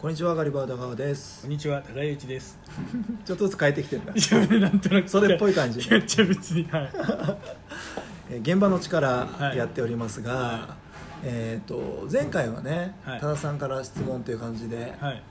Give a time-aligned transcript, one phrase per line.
[0.00, 1.42] こんにちはガリバーダ川です。
[1.42, 2.56] こんにちは高井内です。
[3.26, 4.12] ちょっとずつ変えてきてるんだ。
[4.12, 4.16] い
[4.52, 5.08] やなんとなく。
[5.08, 5.80] それっぽい感じ。
[5.80, 6.90] いやじゃあ別にはい。
[8.30, 9.56] えー現場の力はい。
[9.56, 10.76] やっておりますが、は
[11.24, 13.20] えー、と前回はね、はい。
[13.20, 15.22] 多田さんから質問という感じで、はい。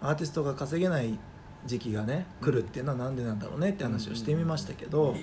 [0.00, 1.16] アーティストが稼げない
[1.64, 5.14] 時期がね来るっていうのはなんでなんだろうねって話をしてみましたけど、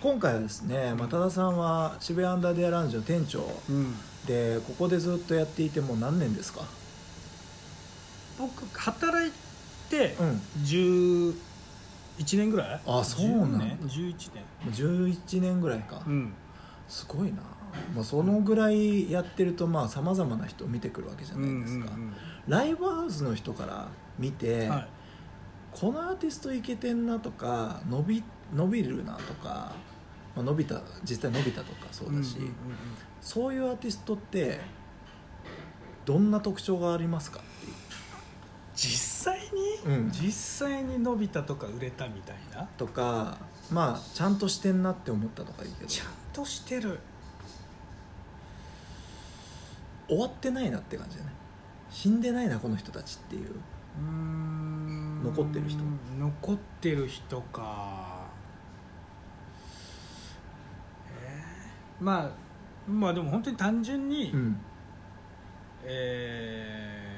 [0.00, 3.94] 今回はですね、まあ、多田さんは渋谷アンダーデアラウンジの店長うん。
[4.26, 6.62] でここでずっとやっていてもう何年ですか？
[8.38, 9.32] 僕働い
[9.90, 10.40] てうん。
[10.64, 11.34] 11
[12.34, 12.80] 年ぐらい？
[12.86, 13.64] あそうなんだ。
[13.64, 16.32] 10年？11年11年ぐらいか、うん。
[16.88, 17.42] すごいな、
[17.94, 22.12] まあ、そのぐらいやってるとさまざ、まな人を見てくるわけじゃないですか、うん
[22.48, 23.88] ライブハウスの人から
[24.18, 24.88] 見て、うんはい。
[25.70, 29.72] このアーティストいけてんなとか伸び伸びるなとか、
[30.36, 32.52] まあ、伸びた実際伸びたとかそうだし、んんん。
[33.20, 34.60] そういうアーティストって
[36.04, 37.40] どんな特徴がありますか？
[38.74, 39.38] 実際
[39.86, 40.10] に、うん。
[40.10, 40.32] 実
[40.68, 42.62] 際に伸びたとか売れたみたいな？
[42.78, 43.36] とか
[43.70, 45.90] まあちゃんとしてんなって思ったとかいいけど。
[45.90, 46.98] ちゃんとしてる。
[50.08, 51.30] 終わってないなって感じだね。
[51.90, 53.50] 死んでないなこの人たちっていう。
[53.50, 54.02] う
[55.24, 55.82] 残ってる人。
[56.18, 58.26] 残ってる人か。
[61.20, 62.04] えー？
[62.04, 64.60] まあまあでも本当に単純に、うん。
[65.84, 67.11] えー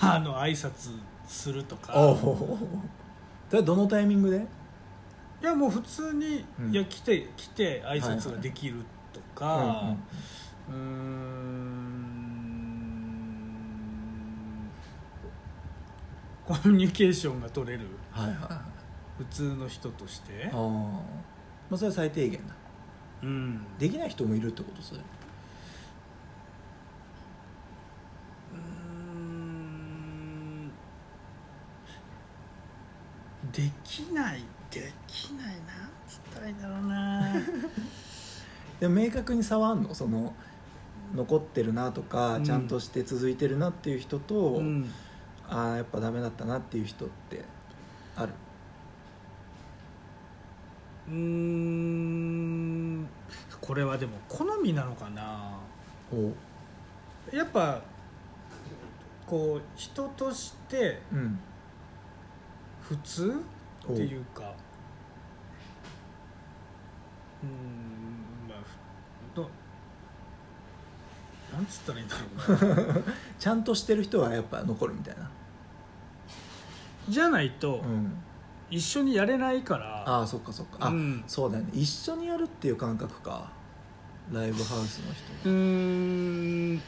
[0.00, 1.92] あの挨拶するとか。
[1.94, 2.58] おお
[3.48, 4.46] それはどのタイミングで？
[5.42, 6.72] いやもう普通に、うん。
[6.72, 8.76] いや来て来て挨拶ができる
[9.12, 9.94] とか、
[10.68, 12.00] うーん。
[16.46, 17.86] コミュニケーションが取れる。
[18.10, 18.62] はいは
[19.18, 20.50] 普通の人として。
[20.52, 20.60] あー。
[20.60, 21.02] ま
[21.72, 22.54] あそれは最低限だ。
[23.22, 23.60] うん。
[23.78, 24.82] できない人もいるってこと？
[24.82, 28.60] それうーん
[33.54, 35.56] できないできないなん
[36.08, 37.32] つったらいいんだろうな。
[38.80, 39.94] でも明確に差はあんの？
[39.94, 40.34] その
[41.14, 42.44] 残ってるなとか、うん。
[42.44, 44.90] ちゃんとして続いてるなっていう人と、うん。
[45.48, 47.44] ああやっぱダメだったなっていう人って
[48.16, 48.32] ある？
[51.08, 53.06] うーん。
[53.60, 55.56] これはでも好みなのかな。
[56.12, 56.32] お。
[57.34, 57.80] やっぱ
[59.26, 61.38] こう人としてうん
[62.88, 63.42] 普通
[63.88, 64.42] おっていうか
[67.42, 68.58] うーんまあ
[69.32, 69.48] ふど
[71.52, 73.02] なんつったらいいんだろうな。
[73.38, 75.30] ちゃんとしてる人はやっぱ残るみたいな、
[77.08, 78.16] じゃないとうん、
[78.70, 80.78] 一緒にやれないからああそっかそっか。
[80.80, 81.24] あ、うん。
[81.26, 81.70] そうだよね。
[81.72, 83.52] 一緒にやるっていう感覚か。
[84.32, 86.82] ライブハウスのう人ーん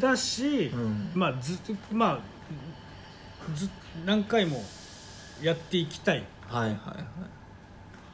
[0.00, 1.10] だし、うん。
[1.14, 2.18] まあずっとまあ
[3.54, 3.68] ず
[4.04, 4.62] 何回も
[5.42, 6.24] やっていきたい。
[6.48, 6.76] はいはいはい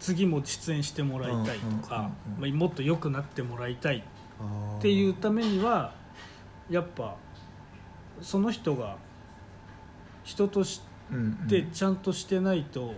[0.01, 2.07] 次も出演してもらいたいとか、うんう
[2.41, 4.03] んうんまあ、もっと良くなってもらいたい。
[4.79, 5.95] っていうためには
[6.69, 7.15] やっぱ
[8.21, 8.97] その人が
[10.25, 11.49] 人としうんうん。
[11.49, 12.95] てちゃんとしてないと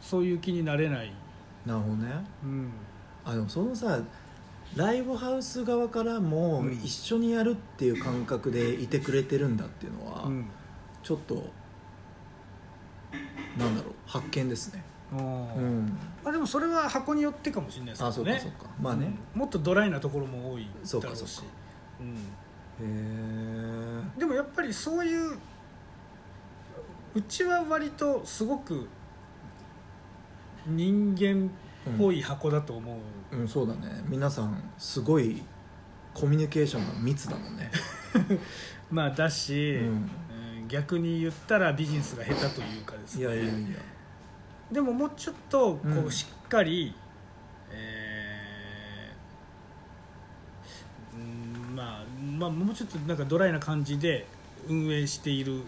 [0.00, 1.12] そういう気になれない、
[1.64, 2.24] なるほどね。
[2.44, 2.70] うん、
[3.24, 3.98] あでもそのさ
[4.76, 6.72] ライブハウス側からもうん。
[6.72, 10.46] 一緒にやるっていう感覚でいてくれてるんだっていうのは、うん。
[11.02, 11.50] ちょっと
[13.58, 14.84] なんだろう発見ですね。
[16.24, 18.66] あ、でもそれは箱によってかもしれないですけあそうかそうか。
[18.80, 19.40] まあね、うん。
[19.40, 21.32] もっとドライなところも多いそうかそうか。
[22.00, 22.14] うん。
[22.14, 22.16] へ
[22.80, 25.38] えでもやっぱりそういう
[27.14, 28.88] うちは割とすごく
[30.66, 31.48] 人間
[31.94, 32.98] っぽい箱だと思
[33.32, 33.48] う、うん。
[33.48, 34.02] そうだね。
[34.08, 35.42] 皆さんすごい
[36.12, 37.70] コミュニケーションが密だもんね、
[38.90, 40.10] まあだし、うんうん
[40.68, 43.22] 逆に言ったらビジネスが下手というかですね。
[43.22, 43.52] いやいやいや。
[44.70, 46.94] でももうちょっとこうしっかり、
[47.70, 52.04] えーうんまあ、
[52.38, 54.26] まあもうちょっとなんかドライな感じで
[54.68, 55.62] 運営している、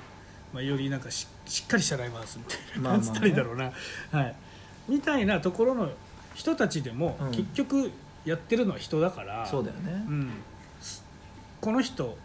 [0.53, 2.99] まあ、よりなんかししっかりしたライブハウスみたいな、まあまあね。
[2.99, 3.73] なんつったらいいんだろうな、
[4.11, 4.35] はい、
[4.89, 5.91] みたいなところの
[6.35, 7.31] 人たちでも、うん。
[7.31, 7.91] 結局
[8.25, 9.47] やってるのは人だから。
[9.47, 9.93] そうだよね。
[10.09, 10.31] うん、
[10.81, 11.05] す
[11.61, 12.17] この人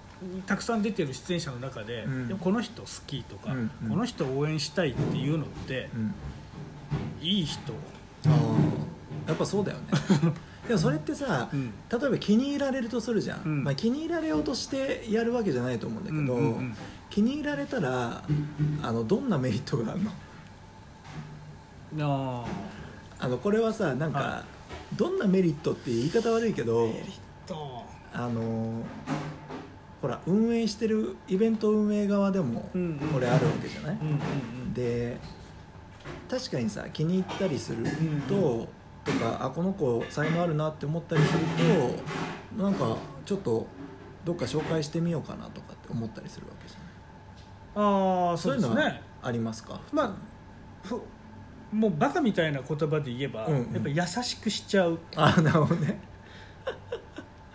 [0.45, 2.27] たくさん出てる出演者の中で,、うん。
[2.27, 3.55] でもこの人好きとか、
[3.87, 6.13] この人応援したいっていうのって、うん。
[7.21, 7.73] いい人、
[8.25, 8.33] ああ。
[9.27, 9.85] やっぱそうだよね。
[10.67, 11.73] でもそれってさ、うん。
[11.89, 13.63] 例えば気に入られるとするじゃん、うん。
[13.63, 16.75] まあ、気に入られようとしてやるわけじゃないと思うんだけど、うんうんうん。
[17.09, 18.23] 気に入られたら
[18.81, 20.01] あのどんなメリットがある
[21.97, 22.41] の？
[22.41, 22.45] あ
[23.19, 23.27] あ。
[23.27, 24.43] のこれはさなんか、は
[24.95, 27.03] どんなメリットって言い方悪いけどメリッ
[27.47, 27.83] ト。
[28.13, 28.83] あの
[30.03, 33.07] ほら運営してるイベント運営側でもうんうん。
[33.07, 34.15] これあるわけじゃない、うんうんう
[34.65, 34.73] ん。
[34.73, 35.17] で
[36.29, 37.83] 確かにさ気に入ったりする
[38.27, 38.67] と、うん
[39.05, 41.39] とかあこの子才能あるなって思ったりする
[42.57, 42.95] となんか
[43.25, 43.67] ちょっと
[44.23, 48.29] どっか紹介してみようかなとかって思ったりするわけじゃない？
[48.29, 49.81] ああそうですいうのはねありますか？
[49.91, 50.13] まあ
[50.87, 51.01] ふ
[51.75, 53.73] もうバカみたいな言葉で言えば、うんうん。
[53.73, 54.97] やっぱ優しくしちゃう。
[55.17, 55.99] あなるほどね。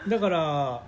[0.06, 0.82] だから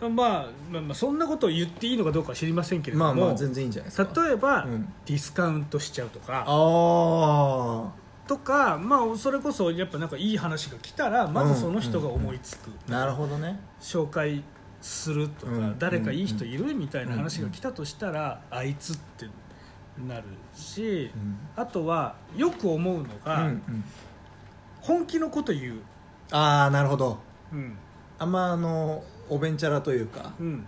[0.00, 4.22] まあ、まあまあそんなことを言っていいのかどうかは知りませんけれども、まあまあ全然いいんじゃないですか。
[4.22, 4.92] 例えば、うん。
[5.06, 6.44] ディスカウントしちゃうとか。
[6.46, 7.92] あ
[8.26, 13.60] とか、まあ、それこそやっぱなんかいい話が来たらまずその人が思いつく、あなるほどね。
[13.82, 14.42] 紹介
[14.80, 15.78] するとか、うん。
[15.78, 19.26] 誰かいい人いるみたいな話が来たとしたら、あいつって
[20.08, 20.24] なる
[20.54, 21.38] し、うん。
[21.54, 23.84] あとはよく思うのうんが、うん。
[24.80, 25.80] 本気のこと言う、
[26.30, 27.18] ああなるほど。
[27.52, 27.76] うん。
[28.18, 30.66] あんまあのおべんちゃらというかうん、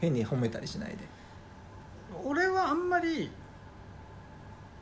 [0.00, 0.98] 変に褒めたりしないで。
[2.24, 3.30] 俺はあんまり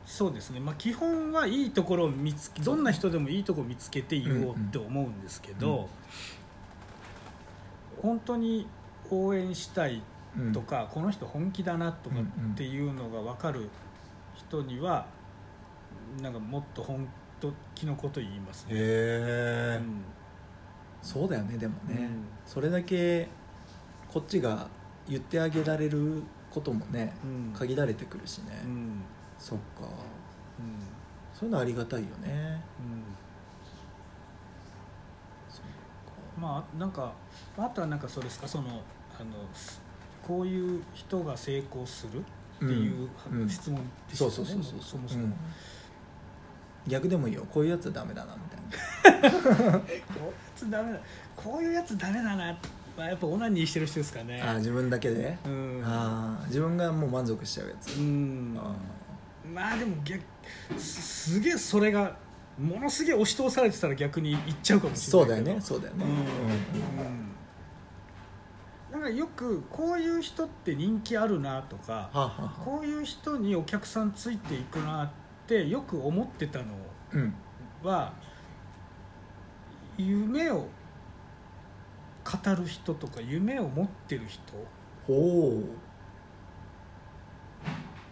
[0.05, 5.85] そうですね、まあ、基本はいいところを見つけどんな人でもいいところを見つけて言おうって思うんですけど、うん
[8.01, 8.67] 本当に
[9.09, 10.03] 応援したい
[10.37, 10.53] うん。
[10.53, 13.69] とか、この人本気だなとかっていうのが分かる
[14.35, 15.07] 人には
[16.21, 17.07] なんかもっと本
[17.73, 18.71] 気のこと言いますね。
[18.73, 20.01] へえ、うん
[21.05, 22.25] そうだよねでもね、うん。
[22.45, 23.27] それだけ
[24.11, 24.67] こっちが
[25.07, 27.53] 言ってあげられることもね、うん。
[27.53, 29.01] 限られてくるしね、うん。
[29.37, 29.83] そっか。
[29.83, 29.89] うん。
[31.33, 32.59] そういうのありがたいよね。
[36.37, 36.41] うん。
[36.41, 37.13] まあなんか
[37.57, 38.47] あとはなんかそうですか？
[38.47, 39.29] そのあの
[40.27, 42.23] こういう人が成功するっ
[42.59, 43.07] ていう
[43.47, 43.79] 質問
[44.09, 45.33] でかしたね、そもそも、うん
[46.87, 47.45] 逆でもいいよ。
[47.51, 48.41] こういうやつダメだなみ
[49.11, 49.29] たいな。
[49.31, 49.81] こういうや
[50.55, 50.99] つダメだ。
[51.35, 52.57] こういうやつダメだな、
[52.97, 54.41] まあ、やっぱオナニーしてる人ですかね。
[54.41, 55.81] あー自分だけで、うん。
[55.83, 58.57] あー自分がもう満足しちゃうやつ、うん。
[58.57, 58.73] あ
[59.53, 60.21] まあでも逆
[60.77, 62.17] すすげえそれが
[62.57, 65.57] ものすげえ押し通されてたら逆にいっちゃうかもーしれそうだよね。
[65.59, 66.05] そうだよね、
[68.93, 68.99] うん。
[68.99, 75.13] なんかよくこういう人って人気あるなとかはあ、はあはあ、こういう人にお客さんついていくなって
[75.67, 76.65] よく思ってたの
[77.13, 77.33] うん。
[77.83, 78.13] は
[79.97, 80.67] 夢を
[82.25, 84.41] 語る人とか夢を持ってる人
[85.05, 85.61] ほ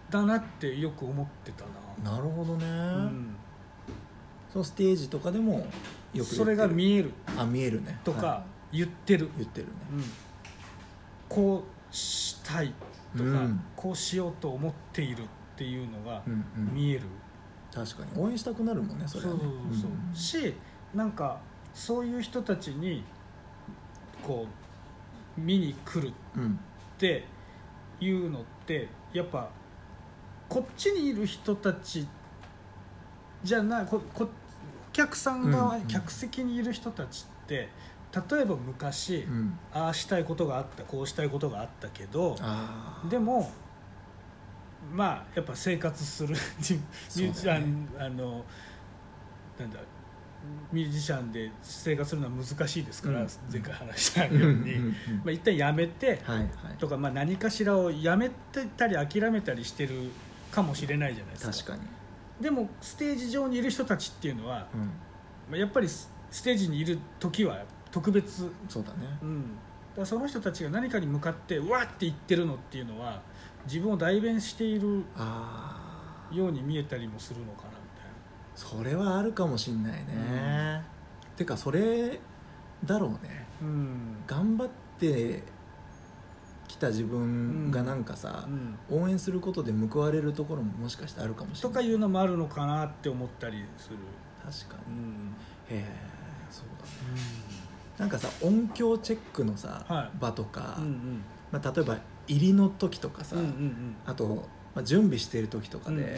[0.10, 1.68] だなってよく思ってたう
[2.04, 3.36] なるほどね、な、うん。
[4.52, 5.66] そのステージとかでも
[6.14, 7.12] よくそれが見える。
[7.38, 8.00] あ見えるね。
[8.04, 9.74] とはか言ってる、い言ってるね。
[9.94, 10.04] うん。
[11.28, 12.74] こうしたい
[13.18, 13.64] とか、うん。
[13.76, 15.24] こうしようと思っている
[15.64, 16.74] っていうのがうんうん。
[16.74, 17.02] 見える、
[17.74, 18.22] 確かに。
[18.22, 19.40] 応援したくなるもんねそれはね。
[19.40, 20.54] そうそうそう、し
[20.94, 21.40] なんか
[21.74, 23.04] そういう人たちに
[24.28, 24.46] こ
[25.38, 26.52] う見に来るうんうん。
[26.52, 26.56] っ
[26.98, 27.26] て
[28.02, 29.50] いうのってやっぱ
[30.50, 32.06] こっちにいる人たち
[33.44, 35.88] じゃないここお客さん側、うんうん。
[35.88, 37.70] 客席にいる人たちって
[38.32, 39.58] 例えば昔、うん。
[39.74, 42.36] ああしたいことがあったこうしたいことがあったけど
[43.10, 43.50] でも
[44.92, 48.44] まあやっぱ生活する ミュージシャン、あの
[49.60, 49.80] なんだ
[50.72, 53.28] ミュージシャンで生活するのは難しいですから、うん。
[53.52, 54.96] 前回話したように、うんま
[55.28, 56.50] あ、一旦やめて、はいはい。
[56.80, 60.12] とか、まあ、何かしらをやめてたり諦めたりしてる
[60.52, 61.52] かもしれないじゃないですか。
[61.52, 61.82] 確かに。
[62.42, 64.82] でもステージ上にいる人たちっていうのは、うん。
[64.82, 64.88] ま
[65.54, 68.52] あ、やっぱりスステージにいる時は特別。
[68.68, 69.18] そうだね。
[69.22, 69.46] うん、
[69.96, 73.22] だその人たちが何かに向かってうわって言ってるのっていうのは
[73.66, 75.04] 自分を代弁している
[76.32, 77.84] ように見えたりもするのかなみ
[78.56, 80.84] それはあるかもしんないね、
[81.36, 82.20] てかそれ
[82.86, 83.20] だろうね。
[83.22, 84.16] たいな、うん。
[84.28, 85.42] 頑張って
[86.68, 88.48] きた自分がなんかさ
[88.90, 91.74] う、ん、応援することで報われるところももしかしてあるかもしれない。
[91.74, 93.98] とかいうのもあるのかなって思ったりする、
[94.44, 95.34] 確かうん。
[95.76, 95.86] にへえ
[96.52, 96.90] そうだね。
[97.98, 100.18] なんかさ音響チェックのさ、はい。
[100.20, 101.22] 場とか、うんうん。
[101.52, 106.16] まあ、例えば入りの時とかさ、うんうんあと、まあ、準備してる時とかで、うんうん。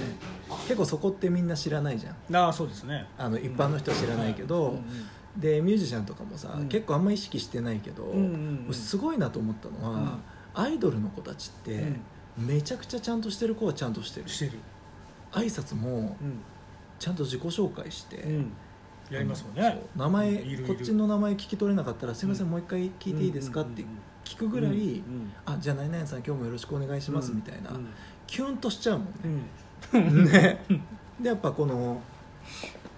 [0.64, 2.16] 結構そこってみんな知らないじゃん。
[2.30, 3.06] うんああそうですね。
[3.18, 4.86] あの一般の人は知らないけど、うん
[5.36, 6.70] でミュージシャンとかもさ、うん。
[6.70, 8.74] 結構あんま意識してないけど、うんうんうん。
[8.74, 10.20] すごいなと思ったのは、
[10.54, 11.92] アイドルの子たちって、
[12.38, 14.30] めちゃくちゃちゃんとしてる子はちゃんとしてる。
[14.30, 14.52] してる、
[15.34, 16.40] 挨拶もうん。
[17.00, 18.52] ちゃんと自己紹介して、うん、
[19.10, 22.52] やりますもんそうね名前こっちの名前聞き取れなかったら「すいません、うん。
[22.52, 23.84] もう一回聞いていいですか?」って
[24.26, 25.32] 聞くぐらい「うんうん。
[25.46, 27.88] あじゃあ何々さん今日もよろしくお願いします」みたいな、うん。
[28.28, 29.10] キュンとしちゃうもん
[29.94, 30.26] うん。
[30.26, 30.60] ね、ね
[31.22, 32.02] でやっぱこの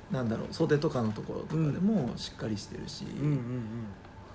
[0.10, 3.62] なんだろう袖とかのところとかでもしっかりしてるし、うんうん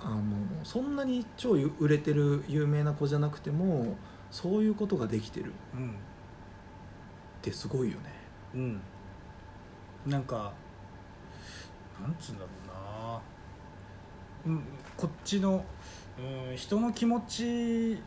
[0.05, 0.21] あの
[0.65, 3.97] そんなに超売れてる有名な子じゃなくても
[4.33, 5.51] そういうことができてる。
[5.51, 5.95] っうん。
[7.41, 8.13] てすごいよね。
[8.55, 8.81] うん。
[10.07, 10.53] なんか
[12.01, 12.92] なんつうんだろうな、うん、
[14.97, 15.65] こっちの、
[16.51, 18.03] うん、人の気持ち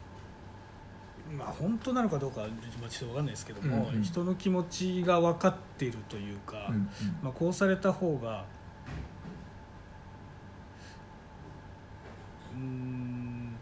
[1.37, 2.49] まあ本当なのかどうかちょっ
[2.99, 4.03] と分かんないですけども、うんうん。
[4.03, 6.89] 人の気持ちが分かっているというか、うん
[7.23, 8.45] まあ、こうされた方が
[12.53, 13.55] うーん、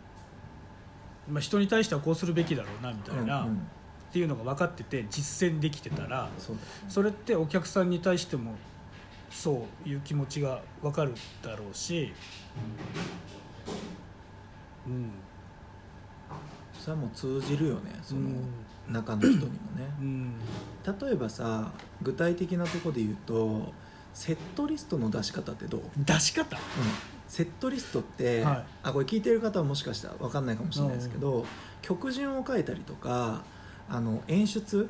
[1.30, 3.56] まあ、人に対してはこうするべきだろうなみたいな、うんうん。
[3.56, 3.60] っ
[4.14, 6.30] ていうのが分かってて実践できてたら
[6.88, 8.52] それってお客さんに対しても
[9.34, 12.14] そういう気持ちが分かるだろうし、
[14.88, 15.10] うん。
[16.80, 18.94] それはもう通じるよねそのうん。
[18.94, 19.52] 中の人にもね。
[20.00, 20.34] うん。
[21.00, 21.72] 例えばさ
[22.02, 23.74] 具体的なところで言うと
[24.14, 26.56] セットリストの出し方ってどう、出し方？
[27.28, 28.66] セットリストって、はい。
[28.84, 31.46] あこれ聞いてる方はもしかしたら分かんないかもしれないですけど、
[31.82, 33.44] 曲順を書いたりとか
[33.90, 34.90] あの演出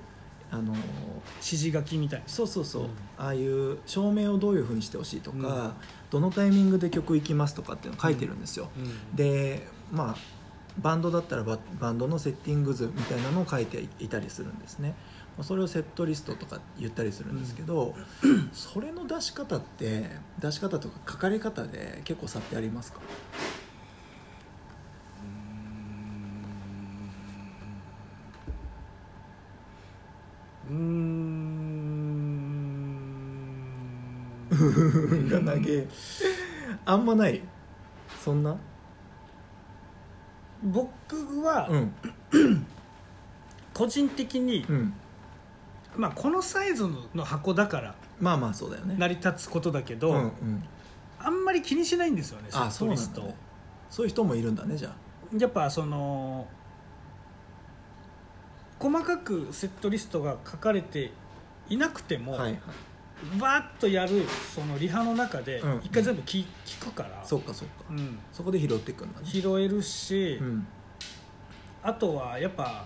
[0.53, 2.25] あの指示書きみたいな。
[2.27, 2.89] そうそうそう、うん。
[3.17, 5.71] ああいう照明をどういうふうにしてほしいとか、うん。
[6.11, 8.79] どのタイミングで曲行きますとかっていうのを書いてるんですよ、う
[9.13, 9.15] ん。
[9.15, 10.15] でまあ
[10.77, 14.95] バンドだったらババンドのセッティング図みたいなのを書いていたりするんですね。
[15.37, 17.95] まあそれをセットリストとか言ったりするんですけど、
[18.53, 20.05] それの出し方って
[20.39, 22.99] 出し方とか書かれ方で結構差ってありますか？
[35.29, 35.87] が投げ
[36.85, 37.41] あんまない
[38.23, 38.57] そんな
[40.63, 41.93] 僕はうん
[43.73, 44.93] 個人的に、うん
[45.95, 50.63] まあ、このサイズの箱だからまあまあそうだよね成り立つことだけど、うんうん
[51.25, 53.35] あんまり気にしないんですよねあそうなんだ、トリストね、
[53.89, 56.47] そういう人もいるんだねじゃあやっぱその
[58.77, 61.11] 細かくセットリストが書かれて
[61.69, 62.59] いなくても、はいはい
[63.39, 65.81] バーッとやるそのリハの中でうん。
[65.83, 67.23] 一回全部聞,、聞くから。
[67.23, 67.85] そうかそうか。
[67.89, 69.25] うん、そこで拾っていくんだね。
[69.25, 70.67] 拾えるし、うん。
[71.81, 72.85] あとはやっぱ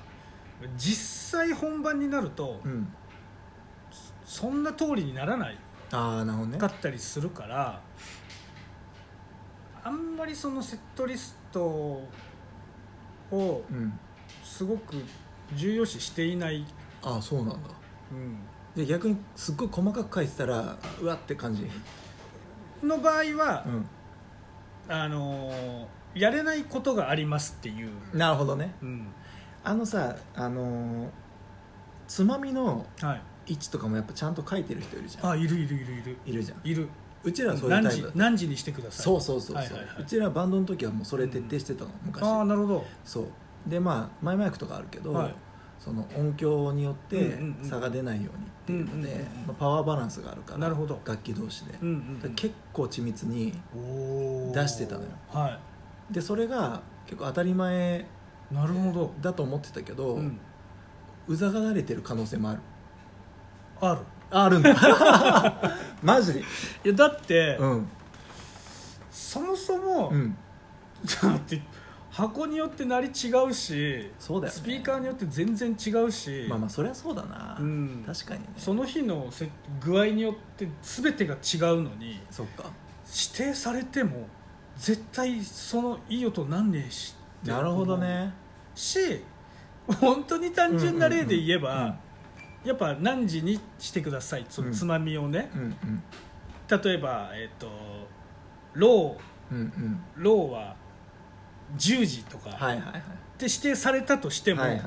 [0.75, 2.88] 実際本番になると、うん。
[4.25, 5.57] そんな通りにならない。
[5.91, 6.57] ああなるほどね。
[6.57, 7.81] かったりするから
[9.84, 12.07] あんまりそのセットリストを
[13.31, 13.36] う
[13.74, 14.00] ん。
[14.43, 14.96] すごく
[15.55, 16.65] 重要視していない、
[17.01, 17.57] ああそうなんだ。
[18.12, 18.38] うん
[18.77, 21.67] で逆にすっごい細かく書いてたらうわって感じ。
[22.84, 23.86] の場合はう、ん。
[24.88, 28.74] あのーやれないことがありますっていう、なるほどね。
[28.81, 29.07] うん。
[29.63, 31.10] あのさあのー
[32.07, 33.15] つまみのは
[33.48, 35.29] い、位置とかもやっぱちゃんと書いてる人いるじゃん。
[35.31, 36.17] あいるいるいるいる。
[36.25, 36.60] いるじゃん。
[36.63, 36.88] いる。
[37.24, 39.03] うちらはそういう何タイプ何時にしてください。
[39.03, 40.01] そうそうそうそう、はいはいはい。
[40.01, 42.22] うちらバンドの時はもうそれ徹底してたの、昔。
[42.24, 42.86] ああなるほど。
[43.03, 43.25] そう。
[43.69, 45.36] でまあマイマイクとかあるけど、はい
[45.79, 49.25] その音響によって差が出ないようにっていうので、
[49.57, 51.00] パワーバランスがあるからなるほど。
[51.05, 51.88] 楽器同士で、うん
[52.24, 53.53] うん結構緻密に
[54.53, 55.10] 出してたのよ。
[55.29, 55.60] は
[56.12, 58.05] でそれが結構当たり前
[58.51, 60.39] いなるほど、だと思ってたけど、う、うん
[61.29, 62.60] ざがられてる可能性もある。
[63.81, 64.01] ある。
[64.31, 64.74] ああるんだ。
[66.01, 66.34] マジ？
[66.34, 66.43] でい
[66.86, 67.88] やだって、うん。
[69.12, 70.38] そもそも、うん。
[71.22, 71.62] だって
[72.17, 74.59] 箱によって鳴り違うしそうだよね。
[74.59, 78.03] スピーカーによって全然違うし、まあまあそりゃそうだな、うん。
[78.07, 78.47] 確かにね。
[78.57, 79.47] その日のせ
[79.79, 81.38] 具合によって全てが違
[81.75, 82.71] うのにそっか。
[83.05, 84.27] 指定されても
[84.77, 88.33] 絶対そのいい音なんねえしなるほどね。
[88.74, 89.24] し
[90.01, 92.00] 本当に単純な例で言えば、うんうんうん
[92.65, 96.03] やっぱ何時にしてくださいそのつまみをね、うんうん。
[96.83, 97.69] 例えばえっ、と
[98.74, 99.15] ロ
[99.51, 100.03] うんうん。
[100.17, 100.75] ーローは
[101.77, 103.00] 10時とか、はいはいはい。
[103.00, 103.01] っ
[103.38, 104.81] て指定されたとしても、はいはい。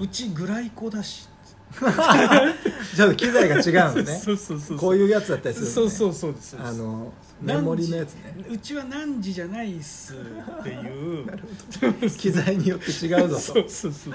[0.00, 1.28] うちグライコだし。
[2.96, 4.04] ちょっと機材が違うのね。
[4.16, 5.74] そうそうそうこういうやつだったりするのね。
[5.74, 6.56] そうそうそうです。
[6.58, 8.34] あのメモリのやつね。
[8.50, 11.26] うちは何時じゃないっすっていう。
[12.18, 13.40] 機材によって違うぞと。
[13.40, 14.14] そうそうそう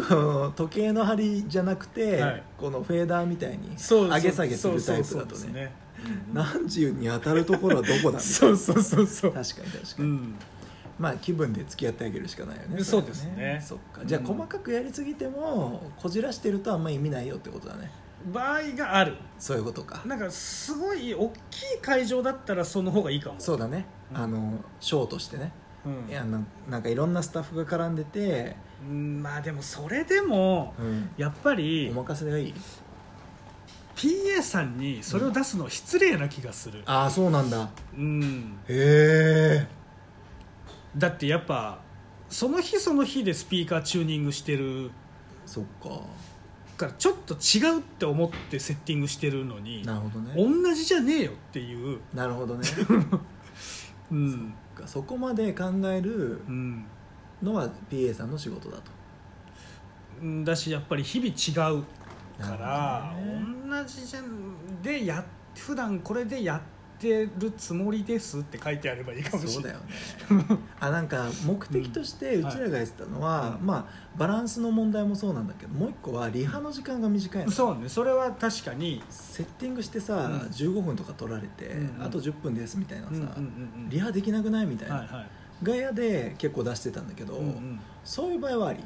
[0.00, 0.08] そう。
[0.08, 2.42] この時計の針じゃなくて、はい。
[2.58, 5.38] このフェーダーみたいにそう上げ下げするタイプそうだとね。
[5.38, 5.86] そうそうです
[6.32, 9.32] 何時に当たるところはどこだそうそうそうそう。
[9.32, 10.34] な確かに確かに、うん
[10.98, 13.62] まあ気分で付き合ってあげるしかないよねそうですね。
[13.64, 14.04] そっか。
[14.04, 17.90] じゃあうん細かくやりすぎてもこじらしてるとあんま意味ないよってことだね。
[18.32, 19.16] 場合がある。
[19.38, 20.02] そういうことか。
[20.06, 23.36] なんかすごい大きい会場だったらその方がいいかも。
[23.38, 24.16] そうだね、うん。
[24.18, 25.52] あのショーとしてね、
[25.84, 26.10] うん。
[26.10, 28.56] いやななんかいろんなスタッフが絡んでて、
[28.88, 32.54] うんまあでもそれでもうん、やっぱりお任せがいい
[33.94, 36.82] ？PA さんにそれを出すのは失礼な気がする。
[36.86, 37.68] ああそうなんだ。
[37.96, 38.58] うん。
[38.68, 39.75] へえ
[40.96, 41.80] だってやっぱ
[42.28, 44.90] その日その日でスピーカーチューニングしてる。
[45.44, 46.00] そっか。
[46.76, 50.34] からちょっと違うって思ってセッティングしてるのになるほどね。
[50.36, 52.68] 同じじゃねえよっていう、なるほどね。
[54.12, 54.54] うん。
[54.84, 56.84] そこまで考えるうん、
[57.42, 58.90] のは PA さんの仕事だと。
[60.22, 60.44] うん。
[60.44, 61.82] だしやっぱり日々違う
[62.38, 64.82] から、なるほ同じじゃん。
[64.82, 65.24] でや
[65.56, 66.60] 普段これでやっ
[66.98, 69.72] てるつもりですって書いてあればいいかもしれない。
[69.76, 70.58] そうだよね。
[70.80, 73.62] あなんか目的としてうちらが言ってたのは、はい。
[73.62, 77.50] まあバランスの問題もそうなんだけどもう一個はリハの時間が短いの。
[77.50, 77.88] そうね。
[77.88, 80.32] それは確かに、セッティングしてさ、うん。
[80.48, 82.04] 15分とか取られて、うんうん。
[82.04, 83.30] あと10分ですみたいなさ、うんうんうん
[83.84, 83.88] うん。
[83.88, 85.64] リハできなくないみたいな、はいはい。
[85.64, 87.80] が嫌で結構出してたんだけど、うんうん。
[88.04, 88.84] そういう場合はあり、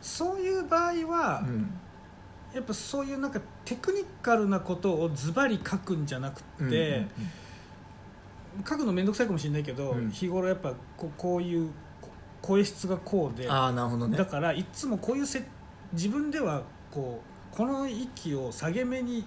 [0.00, 1.70] そういう場合は、うん
[2.54, 7.06] やっぱそういうなんかテクニカルなことをズバリ書くんじゃなくて、
[8.68, 10.10] 書くの面倒くさいかもしれないけど、うん。
[10.10, 12.10] 日頃やっぱここういうこ
[12.42, 14.18] 声質がこうで、ああなるほどね。
[14.18, 15.42] だからいつもこういうせ
[15.92, 19.24] 自分ではこうこの息を下げ目に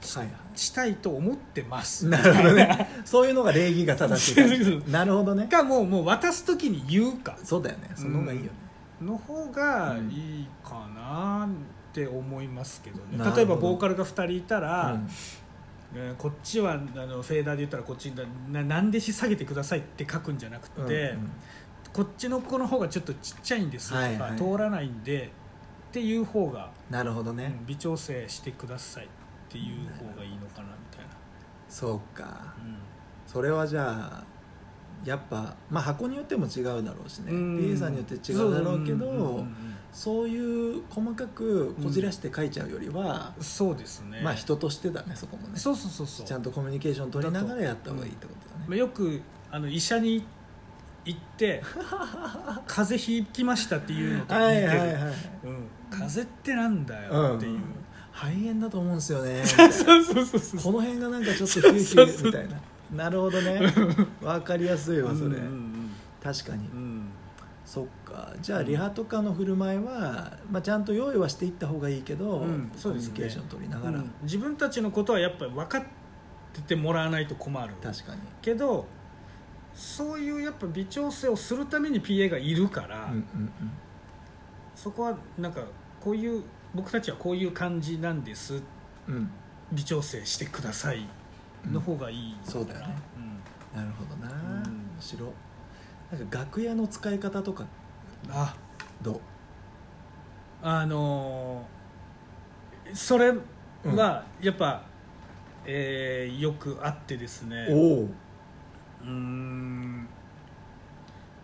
[0.00, 0.32] し,、はいは
[0.74, 2.08] たいと思ってます。
[2.08, 2.88] なるほどね。
[3.04, 5.46] そういうのが礼儀が正しい なるほどね。
[5.46, 7.36] かもうもう渡す時に言うか。
[7.44, 7.90] そうだよね。
[7.94, 8.50] その方がいいよね、
[9.02, 11.48] の方がいいかな
[11.92, 15.08] って思いますけどね、例えばボーカルが2人いたら、うん。
[15.94, 21.30] えーこっちはあのフェーダーで言ったらこっちなななんでし下げてくださいって書くんじゃなくて、うんうん。
[21.92, 24.36] こっちの子の方がちょっとちっちゃいんですとか、はいはい。
[24.36, 25.30] 通らないんで
[25.90, 29.08] っていう方が、なるほどね、うん微調整してくださいっ
[29.50, 31.10] ていう方がいいのかなみたいな、
[31.68, 32.54] そうか。
[32.64, 32.76] うん。
[33.26, 34.24] それはじゃあ
[35.04, 37.76] やっぱまあ箱によっても違うだろうしね、うん。
[37.76, 44.20] さんによって違うだろうけど、そんんんそういう細かくこじらして書いちゃうよりは、うんそうですね。
[44.22, 45.58] まあ人としてだねそこもね。
[45.58, 46.26] そうそうそうそう。
[46.26, 49.20] ちゃんとコミュニケーション取りながらやった方がいいってことだね、まあよく
[49.50, 50.24] あの医者に
[51.04, 51.62] 行って
[52.66, 55.12] 風邪ひきましたっていうのと似てる、はいはいはい
[55.44, 57.58] うん、風邪ってなんだよっていう、
[58.12, 59.44] 肺炎だと思うんですよね。
[59.44, 60.60] そうそうそうそう。
[60.60, 62.60] この辺がなんかちょっとヒューヒューみたいな。
[63.04, 63.60] なるほどね。
[64.22, 65.72] わかりやすいわそれ、うんうん
[66.22, 66.68] 確かに。
[66.68, 66.81] うんうん
[67.72, 68.34] そっか。
[68.42, 73.12] じゃあリハとかの振る舞いは、まあ、ちゃんと用意はしていった方がいいけど、うんコそうですね。
[73.12, 74.12] ミュニケーション取りながら、うん。
[74.24, 75.82] 自分たちのことはやっぱり分かっ
[76.52, 77.72] ててもらわないと困る。
[77.82, 78.84] 確かに、けど
[79.74, 83.50] そういうやっぱ微調整をするために PA がいるから、うんうん
[84.76, 85.62] そこはなんか
[85.98, 86.42] こういう
[86.74, 88.62] 僕たちはこういう感じなんです。
[89.08, 89.14] うん。
[89.14, 89.30] うん
[89.72, 91.08] 微調整してください
[91.72, 92.94] の方がいいのかな、そうだよね。
[93.74, 93.80] うん。
[93.80, 94.90] なるほどな、うん
[96.30, 97.64] 楽屋の使い方とか
[98.30, 98.54] あ。
[99.00, 99.20] どう？
[100.62, 103.32] あのーそれ
[103.84, 104.82] はやっぱ、
[105.64, 107.66] えーよくあってですね。
[107.70, 108.02] おお。
[108.02, 110.06] うーん。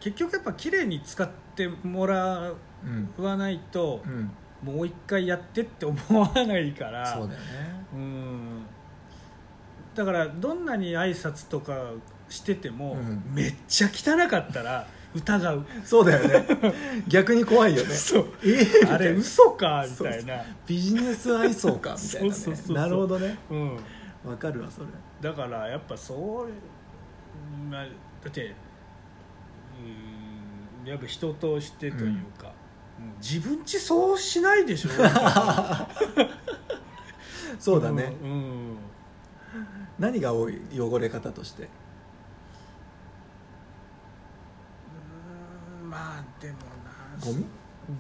[0.00, 4.31] 結局やっぱ綺麗に使ってもらうんわないとう、ん。
[4.62, 7.07] もう一回やってって思わないから。
[7.07, 7.46] そうだよね。
[7.94, 8.62] うん。
[9.94, 11.72] だからどんなに挨拶とか
[12.28, 13.22] してても、うん。
[13.34, 15.66] めっちゃ汚かったら疑う。
[15.84, 16.46] そうだよね。
[17.08, 17.94] 逆に怖いよね。
[17.94, 18.28] そう。
[18.42, 19.84] えーあれ嘘か？
[19.88, 20.42] みたいな。
[20.66, 21.96] ビジネス愛想か？
[22.00, 22.76] みたいなそうそうそうそう。
[22.76, 23.38] ねなるほどね。
[23.50, 23.76] うん。
[24.24, 24.86] わかるわそれ。
[25.20, 26.48] だからやっぱそう、
[27.70, 27.88] まあ、だ
[28.28, 28.54] って
[30.84, 32.52] うんやっぱ人としてというか、
[32.98, 33.14] うん。
[33.20, 34.90] 自分ちそうしないでしょ？
[37.58, 38.30] そうだね、うん。
[38.30, 38.76] うん。
[39.98, 40.60] 何が多い？
[40.78, 41.66] 汚れ方としてう
[45.78, 47.46] んまあでもなゴミ？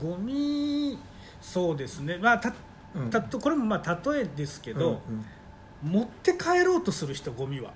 [0.00, 0.98] ゴミ
[1.40, 2.18] そうですね。
[2.18, 2.52] まあた
[2.94, 3.10] うん。
[3.10, 5.22] たとこれもまあ例えですけど、うん
[5.86, 5.92] うん。
[5.92, 7.72] 持って帰ろうとする人ゴミは。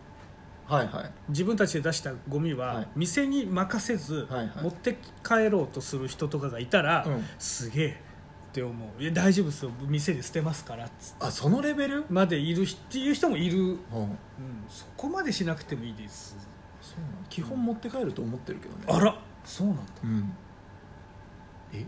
[0.67, 1.11] はいはい。
[1.29, 2.89] 自分たちで出したゴミは、はい。
[2.97, 4.63] 店に任せず、はいはい。
[4.63, 7.25] 持って帰ろうとする人とかがいたら、うん。
[7.39, 9.03] すげえって思う。
[9.03, 9.71] いや大丈夫ですよ。
[9.87, 13.79] 店で捨てますからっつあそのレベル、までいるっていう人もいる、うん、うん、
[14.69, 16.37] そこまでしなくてもいいです。
[16.83, 16.99] そう
[17.31, 18.85] 基本持って帰ると思ってるけどね。
[18.89, 19.83] あらそうなんだ。
[20.05, 20.33] うん。
[21.73, 21.85] え？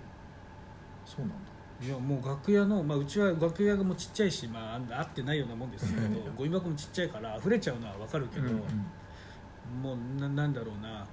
[1.05, 1.35] そうなんだ。
[1.83, 6.37] いやもう楽屋の、まあ、うちは楽屋がもうちっちゃいし、まあ、合ってないようなもんですけどうん。
[6.37, 9.83] ゴミ箱もちっちゃいから溢れちゃうのは分かるけど、うんうん。
[9.83, 11.07] もうななんだろうな。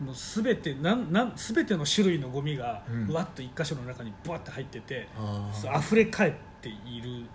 [0.00, 3.12] もう全てなんなん全ての種類のゴミがうん。
[3.12, 5.78] わっと一箇所の中にブワッと入ってて、うー。
[5.78, 7.26] 溢れ返っている。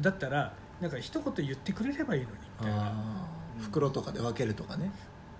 [0.00, 2.92] だったらなんか一言言ってくれればいいのにみたいな。
[3.60, 4.90] 袋とかで分けるとかね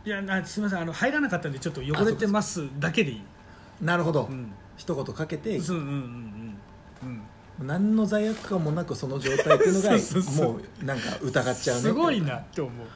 [0.06, 0.82] いやなすみません。
[0.82, 2.68] あの入らなかったんでちょっと汚れてます。
[2.78, 3.22] だけでいい。
[3.82, 4.52] なるほど、うん。
[4.76, 5.56] 一言かけて。
[5.58, 5.84] うんうんうん
[7.02, 7.22] うん
[7.58, 7.66] うん。
[7.66, 10.52] 何の罪悪感もなくその状態っていうのが そうそうそう。
[10.52, 11.82] もうなんか疑っちゃうね。
[11.82, 12.86] すごいなって思う。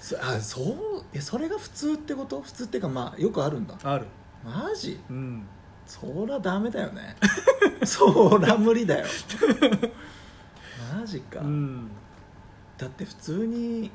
[0.00, 2.42] そあそうえそれが普通ってこと？
[2.42, 3.76] 普通っていうかまあよくあるんだ。
[3.84, 4.06] ある。
[4.44, 4.98] マジ？
[5.08, 5.46] うん。
[5.86, 7.16] そらダメだよね。
[7.86, 9.06] そら無理だよ。
[10.92, 11.88] マジか、うん。
[12.76, 13.92] だって普通に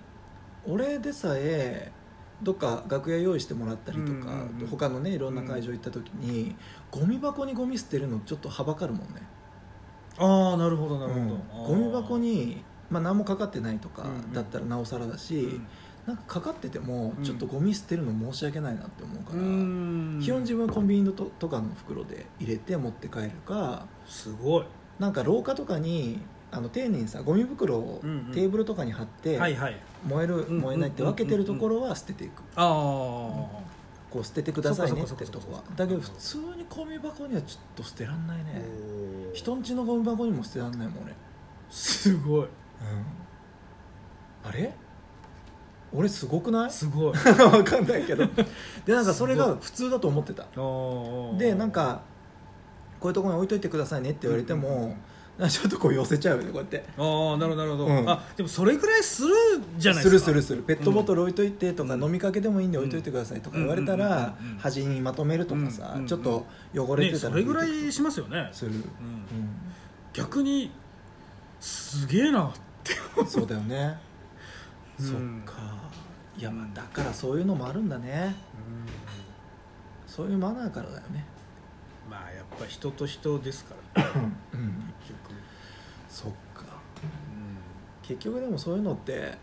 [0.66, 1.92] 俺でさえ
[2.42, 6.56] どっか楽屋用意してもらったりとか、うんうんうん他のねいろんな会場行った時に、
[6.92, 9.22] ゴミ箱にゴミ捨てるのちょっとはばかるもんね。
[10.18, 14.34] ああなるほどなるほど、うんゴミ箱に、まあ、何もかかってないとかうんうん。
[14.34, 15.68] だったらなおさらだし、うん。
[16.06, 20.20] なんかかかっててもうんちょっとゴミ捨てるの申し訳ないなって思うから、うん。
[20.22, 24.66] 基本自分はコンビニのととかの袋で入れて持って帰るかすごい。
[25.00, 28.34] なんか廊下とかにあの丁寧にさゴミ袋をうんうん。
[28.34, 32.42] テーブルとかに貼って、燃えるうん燃えないって分けてるところは捨てていく。
[32.56, 32.68] ああ
[34.10, 38.62] こう捨ててくださいねってとこはだけど普通にゴミ箱にはちょっと捨てらんないね。
[39.34, 41.14] 人んちのゴミ箱にも捨てらんないもん俺
[41.70, 42.48] すごい。
[44.46, 44.74] あれ？
[45.94, 46.72] 俺すごくない？
[46.72, 47.14] すごい。
[47.20, 48.26] 分かんないけど。
[48.86, 50.46] でなんかそれが普通だと思ってた。
[51.38, 52.02] でなんか
[53.02, 54.98] こういうところに置いといてくださいねって言われても、うんうんうん
[55.38, 56.84] ちょっとこう寄せちゃうよねこうやって。
[56.98, 58.10] ああなるほどなるほど、うん。
[58.10, 59.36] あでもそれぐらいする
[59.78, 60.26] じゃないですか？
[60.26, 62.04] するするするペットボトル置いといてとか、うん。
[62.04, 64.14] 飲みかけでもいいんで置いといてくださいとか言われたら、うん。
[64.14, 65.94] うんうんうん端にまとめるとかさ、うん。
[65.94, 66.02] うん。
[66.02, 66.08] うん。
[66.08, 66.46] ちょっと
[66.76, 68.82] 汚れねてたら、それぐらいしますよね、する、うん。
[70.14, 70.72] 逆に
[71.60, 72.52] すげえな
[73.20, 73.24] う。
[73.24, 73.96] んそうだよね、
[75.00, 75.06] うん。
[75.06, 75.18] そっ
[75.56, 75.62] か。
[76.38, 78.36] いやまあだからそういうのもあるんだね。
[80.08, 81.26] そういうマナーからだよね
[82.10, 84.12] まあやっぱ人と人ですからうん。
[84.12, 85.32] 結局、
[86.10, 86.64] そっか。
[88.04, 89.38] 結局でもそういうのって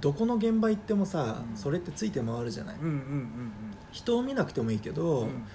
[0.00, 1.56] どこの現場行ってもさ、うん。
[1.56, 3.52] それってついて回るじゃない、うん、うんうんうん。
[3.90, 5.28] 人を見なくてもいいけど、うん。
[5.28, 5.46] うん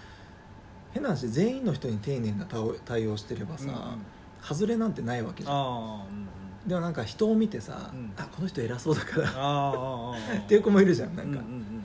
[0.93, 4.01] 変な話全員の人に丁寧な対応対応してればさ、うんうん。
[4.41, 5.55] 外れなんてないわけじゃん。
[5.55, 6.27] ああうん
[6.67, 8.11] でもなんか人を見てさ、うん。
[8.17, 11.76] あこの人偉そうだからああああ っていう子もいるじゃんなんか、うんうん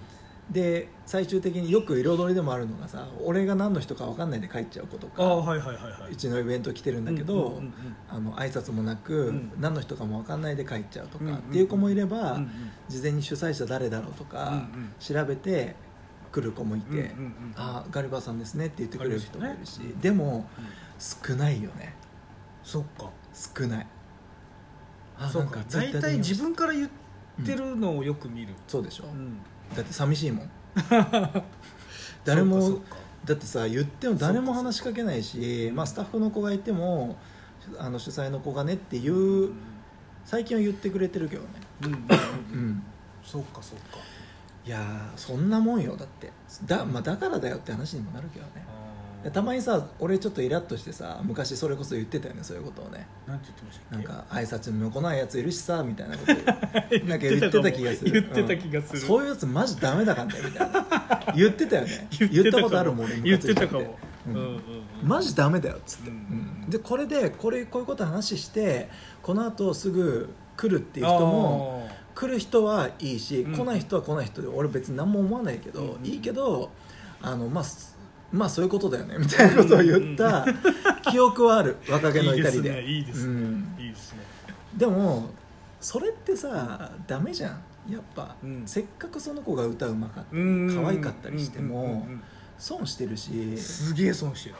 [0.52, 6.12] で最終的によく彩りでもあるのがさ俺が何の人か分かんないで帰っちゃう子とかはいはいはいはい。
[6.12, 7.74] うちのイベント来てるんだけど、うんうんうん
[8.08, 9.52] あの挨拶もなく、うん。
[9.58, 12.50] 何の人かも分かんないで帰っちゃうとか、うんうんっていう子もいれば、うんうん
[12.88, 15.74] 事前に主催者誰だろうとか、うんうん調べて
[16.30, 19.92] 来る子もいて、うんうんうんあガリバーさんですねって言ってくれる人もいるし、ね。
[20.02, 20.64] でもうん
[20.98, 21.94] 少ないよね。
[22.62, 23.10] そっか。
[23.32, 23.86] 少ない。
[25.18, 25.60] あそうか。
[25.70, 26.90] 大体自分から言っ
[27.46, 29.38] てるのをよく見る、そうでしょ、うん
[29.74, 30.50] だって寂しいもん。
[32.24, 32.80] 誰も
[33.24, 37.16] だってさ言っても誰も話しかけないし、まあ、スタッフの子がいても
[37.78, 39.54] あの主催の子がねっていううん。
[40.24, 41.48] 最近は言ってくれてるけどね。
[41.82, 42.82] うんうんうんうん。
[43.24, 43.98] そうかそうか。
[44.64, 46.30] いやーそんなもんよだって。
[46.64, 48.52] だ,、まあ、だからだよって話にもなるけどね。
[48.68, 48.81] あー。
[48.81, 48.81] で
[49.30, 53.06] たまにさ俺ちょっとイラッとしてさ昔それこそ言ってたよねそういうことをね。
[53.26, 56.32] なんて言ってましたなんか挨拶にも来ないやついるしさみたいなこと。
[57.06, 58.12] なんか言ってた気がする。
[58.12, 59.00] 言ってた気がする。
[59.00, 59.06] うん。
[59.06, 61.32] そういうやつマジダメだからねみたいな。
[61.36, 62.08] 言ってたよね。
[62.18, 63.98] 言ってたことあるもん俺ム言ってたかも。
[64.26, 64.34] うん。
[64.34, 65.08] うんうんうん。
[65.08, 66.18] マジダメだよっつって、うんう
[66.66, 68.88] んでこれでこれこういうこと話して
[69.20, 73.52] このあとすぐ来るっていう人も来る人はいいし、うん。
[73.52, 76.70] 来ない人は来ない人で俺別に何も思わないけど、うんうんいいけど
[77.20, 77.91] あのまあす
[78.32, 80.46] まあそういうことだよねみたいなことを言った
[81.10, 82.82] 記憶はある若気の至りで。
[82.84, 83.32] いいですね。
[83.32, 83.76] うん。
[83.78, 84.20] いいですね。
[84.76, 85.28] でも
[85.80, 87.62] それってさダメじゃん。
[87.90, 88.62] やっぱ、うん。
[88.64, 90.82] せっかくその子が歌うまかったうん。
[90.82, 92.06] 可愛かったりしても
[92.58, 94.54] 損してるしうんすげえ損してる。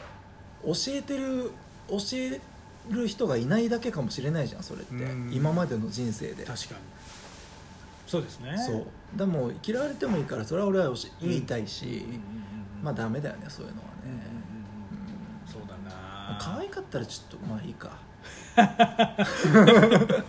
[0.65, 1.51] 教えてる
[1.89, 2.41] 教え
[2.89, 5.31] る人がいないだけかもしれないじゃんそれって、うん。
[5.33, 6.43] 今までの人生で。
[6.43, 6.81] 確かに。
[8.05, 8.55] そうですね。
[8.57, 8.85] そう。
[9.17, 12.42] でも嫌われてもいいからそれは俺は言いたいし、うんうんうんうん
[12.83, 14.25] まあダメだよねそういうのはうんうんうんね、
[15.45, 15.51] うん。
[15.51, 17.97] そうだうんな可愛かったらちょっとまあいいか。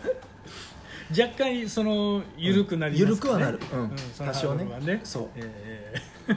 [1.10, 3.28] 若干その緩くなりますかね。
[3.28, 3.60] 緩くはなる。
[3.72, 3.92] うん。
[4.26, 5.00] 多少ね。
[5.04, 5.28] そう。
[5.36, 5.92] え
[6.28, 6.36] え。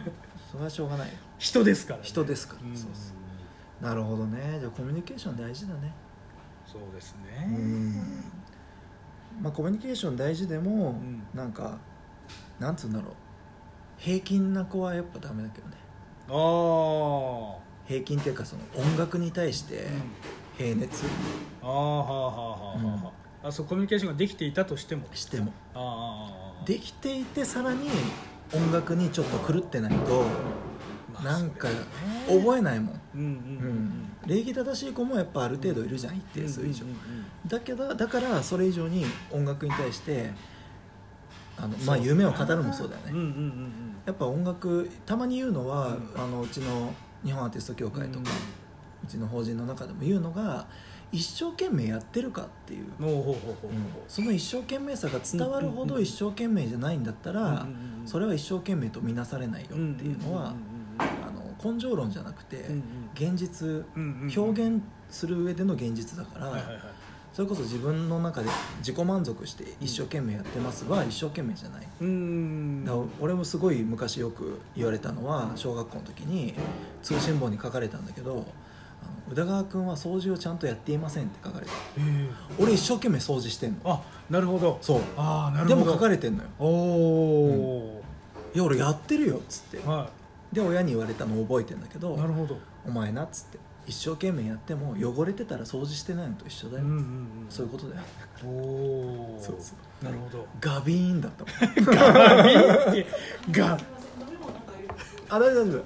[0.52, 1.14] それはしょうがないよ。
[1.40, 2.06] 人ですからね。
[2.06, 2.68] 人ですから。
[2.68, 2.76] うん。
[2.76, 4.58] そうそうなるほどね。
[4.60, 5.94] じゃあコミュニケーション大事だね。
[6.66, 7.94] そうですうねん。
[9.42, 11.24] まあコミュニケーション大事でも、ん。
[11.34, 11.78] なんか
[12.60, 13.14] なんつうんだろう。
[13.98, 15.76] 平均な子はやっぱダメだけどね
[16.28, 20.02] 平均っていうかその音楽に対してうん。
[20.58, 21.06] 平熱。
[21.62, 23.12] ああはあはあはあは
[23.44, 25.08] ああそうコミュニケーションができていたとしても。
[25.14, 25.54] しても。
[25.74, 27.90] ああああできていてさらに
[28.54, 30.26] 音楽にちょっと狂ってないと
[31.14, 31.68] まあなんか
[32.28, 36.86] 覚えないもん、うんうんうん礼儀正しい子もやっぱある程度いるじゃん一定数以上。
[37.46, 40.32] だけどだからそれ以上に音楽に対して
[41.58, 43.72] あのまあ夢を語るもそうだよね、うんうんうんうん。
[44.06, 46.12] やっぱ音楽たまに言うのは、うん。
[46.16, 46.94] あのうちの
[47.24, 48.30] 日本アーティスト協会とか、
[49.04, 50.68] うちの法人の中でも言うのが
[51.12, 53.72] 一生懸命やってるかっていう、ほうほうほうほう。
[54.08, 57.66] その一生懸命さが伝わるほど一生懸命じゃないんだったら、
[58.06, 60.54] それは一生懸命と見なされないよっていうのは、
[60.98, 61.04] あ
[61.64, 62.66] の根性論じゃなくて、
[63.16, 63.86] 現実
[64.36, 66.82] 表現する上での現実だから、はいはいはい
[67.38, 71.88] それこそ自分の中で自己満足して一生懸命やってますは一生懸命じゃない。
[72.02, 72.84] うん。
[72.84, 76.56] だ俺もすごい昔よく言われたのは小学校の時に
[77.04, 78.44] 通信簿に書かれたんだけど
[79.30, 81.72] 宇田川君は掃除をちゃんとやっていませんって書かれた。
[82.00, 82.02] え。
[82.02, 83.82] ー俺一生懸命掃除してんの。
[83.86, 84.80] あなるほど。
[84.82, 85.02] そう。
[85.16, 85.76] ああなるほど。
[85.76, 86.50] でも書かれてんのよ。
[86.58, 88.04] おお
[88.56, 89.88] いや俺やってるよっつって。
[89.88, 90.10] は
[90.52, 92.58] で親に言われたのを覚えてんだけどいなるほど。
[92.84, 98.02] お前なっつって一生懸命やっても汚れてたら掃除してないのと一緒だよ、うんうんうんそういうことだよ。
[98.44, 100.06] おおそうそう。
[100.06, 100.46] なるほど。
[100.60, 101.96] ガビーンだったもん。
[101.96, 103.08] ガビーって。
[103.52, 103.78] ガ。
[105.30, 105.84] あ大丈夫うん。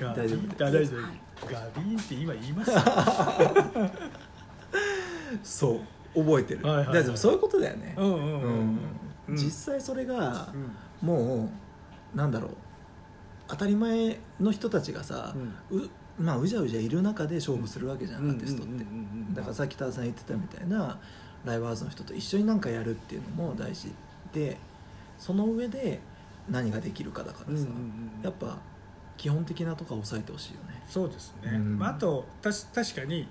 [0.00, 0.64] ガ大丈夫。
[0.64, 1.00] あ大丈夫。
[1.46, 3.90] ガビーンって今言いました
[5.42, 5.80] そ
[6.14, 6.86] う覚えてる、はいはいはい。
[6.86, 8.78] だからでもそういうことだよね、うんうんうんうん。
[9.28, 9.36] うん。
[9.36, 11.08] 実際それがうん。
[11.08, 11.50] も
[12.14, 12.50] うなんだろう。
[13.48, 15.34] 当たり前の人たちがさ、
[15.70, 15.88] う
[16.18, 20.98] まあうじゃうじゃいる中で勝負するわけじゃん、アーティストって、うんうんうんうんだからさっき田田さん言ってたみたいな
[21.44, 23.92] ライブハウスの人と一緒になんかやるっていうのも大事
[24.32, 24.56] で
[25.18, 26.00] その上で
[26.50, 27.70] 何ができるかだからさ、うんうんうん。
[28.22, 28.58] やっぱ
[29.16, 30.82] 基本的なとこは抑えてほしいよね。
[30.88, 31.78] そうですね、うん。
[31.78, 33.28] まあ、あとたし確かに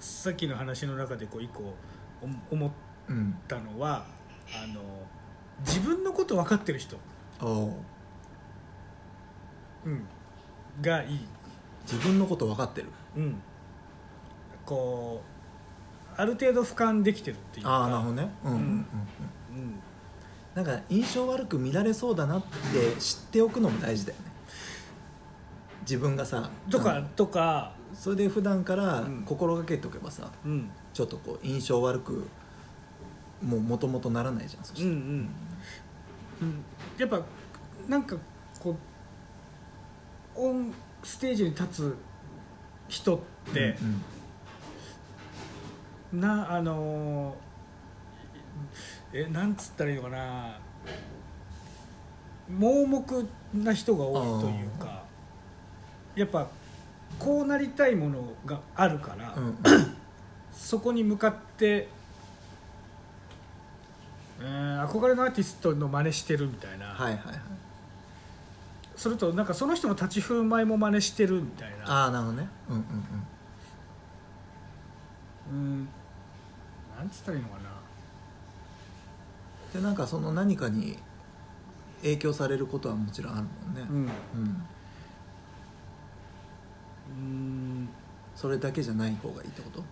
[0.00, 1.74] さっきの話の中でこう一個
[2.22, 2.70] お思っ
[3.08, 4.04] うんたのは
[4.52, 4.80] あの
[5.66, 6.96] 自分のこと分かってる人、
[9.84, 10.02] うん、
[10.80, 11.20] がいい、
[11.90, 12.88] 自分のこと分かってる？
[13.16, 13.40] うん、
[14.66, 15.22] こ
[16.16, 17.70] うある程度俯瞰できてるっていうか。
[17.70, 18.30] ああなるほどね。
[18.44, 18.74] うんうんうんうん。
[18.74, 18.84] うん。
[20.54, 24.24] なんか印象悪く見られそうだなって知っておくのも大事だよね。
[25.82, 29.22] 自分がさとかとか、それで普段からうん。
[29.24, 30.68] 心がけておけばさ、うん。
[30.92, 32.28] ちょっとこう印象悪く
[33.40, 35.28] もうもともとならないじゃんそして、うんうん。
[36.40, 36.64] うん、
[36.98, 37.22] やっぱ
[37.88, 38.16] なんか
[38.60, 38.76] こ
[40.36, 40.40] う
[41.02, 41.96] ステージに立つ
[42.88, 44.02] 人って、うん
[46.20, 50.58] なあのーえなんつったらいいのかな。
[52.48, 55.02] 盲目な人が多いというか
[56.16, 56.48] やっぱ
[57.18, 59.56] こうなりたいものがあるから、うんうん。
[60.52, 61.88] そこに向かって、
[64.40, 67.34] えー憧れのアーティストの真似してるみたいな、はいはいはい
[68.98, 72.02] それとなんかその人の立ち振る舞いも真似してるみたいな。
[72.02, 72.48] ああなるほどね。
[72.68, 72.82] うんうん
[75.50, 75.88] うん。
[76.98, 77.60] なんつったらいいのかな。
[77.60, 77.78] うん
[79.72, 80.98] でなんかその何かに
[82.00, 83.96] 影響されることはもちろんあるもんね、うん。
[83.96, 84.10] うん。
[87.10, 87.10] う
[87.82, 87.88] ん。
[88.34, 89.84] それだけじゃない方がいいってこと？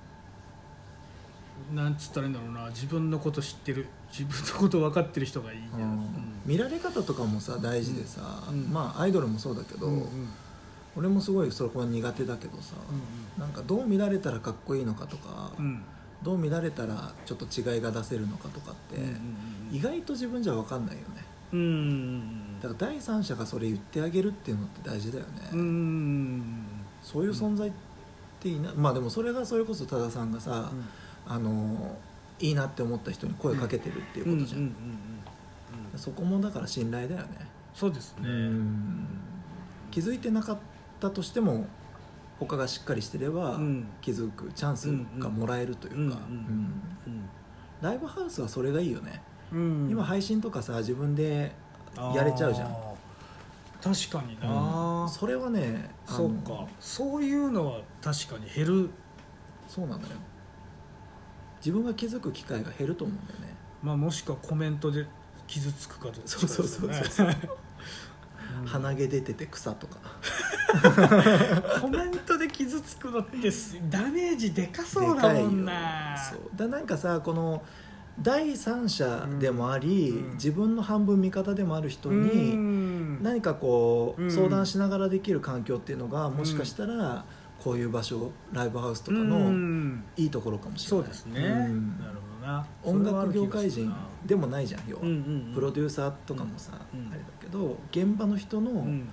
[1.75, 2.69] なんつったらいいんだろうな。
[2.71, 3.87] 自分のこと知ってる。
[4.11, 6.09] 自分のこと分かってる人がいいじゃん、うん。
[6.45, 8.71] 見られ方とかもさ大事でさ、うん。
[8.73, 10.01] まあアイドルもそうだけど、うんうん。
[10.01, 10.09] うん
[10.99, 12.73] 俺もすごいそこは苦手だけどさ、
[13.37, 15.83] なんかどう見られたらかっこいいのかとか、うん。
[16.23, 18.97] どう見られたらちょっと違いが出せるのかとかって、
[19.71, 21.07] 意外と自分じゃ分かんないよね。
[21.53, 26.66] うんうんだから第三者がそれ言ってあげるっていうのって大事だよね、うんうん
[27.03, 27.73] そういう存在っ
[28.40, 28.61] ていい。
[28.61, 30.73] な、まあでもそれがそれこそ多田さんがさ、
[31.29, 31.97] あの
[32.39, 34.75] いいなって思った人に声かけてるっていうことじゃん、
[35.97, 37.29] そこもだから信頼だよね。
[37.75, 38.29] そうですね。
[38.29, 39.07] うん。
[39.91, 40.59] 気づいてなかっ
[41.01, 41.67] たとしても
[42.39, 43.87] 他がしっかりしてればうん。
[44.01, 46.19] 気づくチャンスがもらえるというか、
[47.81, 49.89] ライブハウスはそれがいいよね、うん。
[49.91, 51.53] 今配信とかさ自分で
[52.15, 52.77] やれちゃうじゃん。
[53.83, 55.09] 確かにな、うん。
[55.09, 56.67] それはねそうか。
[56.81, 58.91] そういうのは確かに減る。
[59.69, 60.09] そうなのよ
[61.66, 63.57] 自分が気づく機会が減ると思うんだよね。
[63.83, 65.05] まあもしくはコメントで
[65.48, 66.20] 傷つくかどうか。
[66.24, 67.37] そうそうそうそう。
[68.64, 69.98] 鼻毛出てて草とか。
[71.81, 76.16] コメントで傷つくのってすダメージでかそうだもんな。
[76.16, 76.40] そう。
[76.55, 77.64] だなんかさこの
[78.22, 80.35] 第三者でもあり、うん。
[80.35, 83.22] 自分の半分味方でもある人うにん。
[83.24, 84.31] 何かこう、うん。
[84.31, 87.24] 相談しながらできる環境っていうのがもしかしたら
[87.66, 90.05] こういう場所ライブハウスとかうのん。
[90.16, 91.05] いいところかもしれない。
[91.05, 91.98] そうですね、うん。
[91.98, 92.64] なるほどな。
[92.85, 93.92] 音楽業界人
[94.24, 95.14] でもないじゃん要は、うんうん
[95.48, 95.52] うん。
[95.52, 97.09] プロデューサーとかもさ、うん。
[97.11, 99.09] あれだけど現場の人のうん。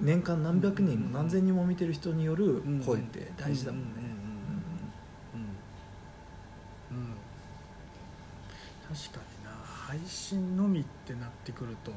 [0.00, 3.88] 年間何百人うんも何千人も見てる人によるうん声って大事だもんね。
[3.96, 4.16] うんうんうん。
[6.92, 7.06] うん。
[7.08, 7.14] うん。
[8.96, 9.50] 確かにな。
[9.64, 11.90] 配信のみってなってくると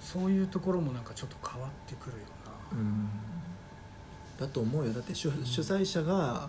[0.00, 2.52] そういうところもなんかちょっと変わってくるよな。
[2.72, 3.08] うん
[4.38, 4.92] だと思うよ。
[4.92, 6.48] だって主主催者が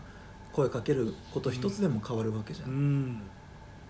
[0.53, 3.21] 声かけること一つでも変わるわけじゃん、うん。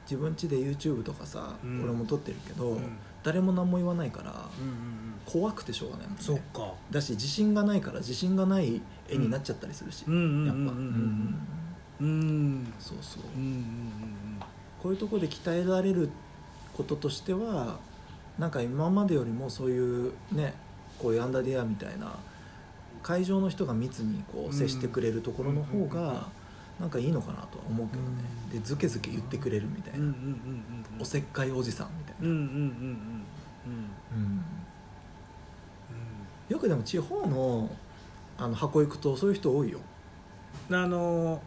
[0.03, 1.83] 自分家で YouTube とかさ、うん。
[1.83, 2.97] 俺も撮ってるけど、うん。
[3.23, 6.21] 誰も何も言わないからうんうん怖くてしょうがないもんね。
[6.21, 6.73] そっか。
[6.91, 11.35] だし自信がないから自信がない絵になっちゃったりするし、うんうんやっぱ、うんうん
[11.99, 12.11] うんう
[12.59, 12.73] ん。
[12.79, 13.23] そうそう。
[13.35, 13.61] うんうん
[14.83, 16.09] こういうところで鍛えられる
[16.77, 17.79] こととしては
[18.37, 20.53] なんか今までよりもそういうね
[20.99, 22.19] こういうアンダーディアみたいな
[23.03, 26.27] 会場の人が密にこう接してくれるところの方うんうんうんうんが
[26.79, 28.09] なんかいいのかなとは思うけどね、
[28.51, 31.01] でズケズケ言ってくれるみたいな、うんうんうんうんうん。
[31.01, 32.65] おせっかいおじさんみたいな、うんうんうんうんうん
[34.11, 34.45] うん。
[36.49, 37.69] よくでも地方の
[38.37, 39.79] あの箱行くとそういう人多いよ。
[40.69, 41.41] うんあの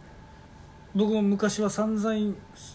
[0.95, 2.35] 僕も昔は散々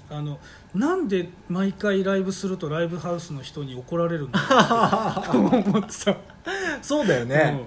[0.10, 0.40] あの
[0.76, 6.16] なんで毎回ライブするとライブハウスの人に怒られるんだと 思ってた、
[6.82, 7.60] そうだよね、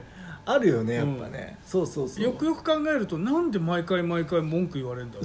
[0.48, 2.24] あるよねやっぱね、そうそうそう。
[2.24, 5.24] うんよくよく考えるとなんで毎回毎回文句言われるんだろ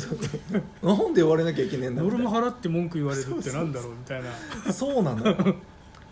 [0.82, 4.24] う なんで言われなきゃいけねえんだ俺いなも払って文句言われるってなんだろうみたい
[4.66, 4.74] な。
[4.74, 5.26] そうなの。
[5.28, 5.56] よ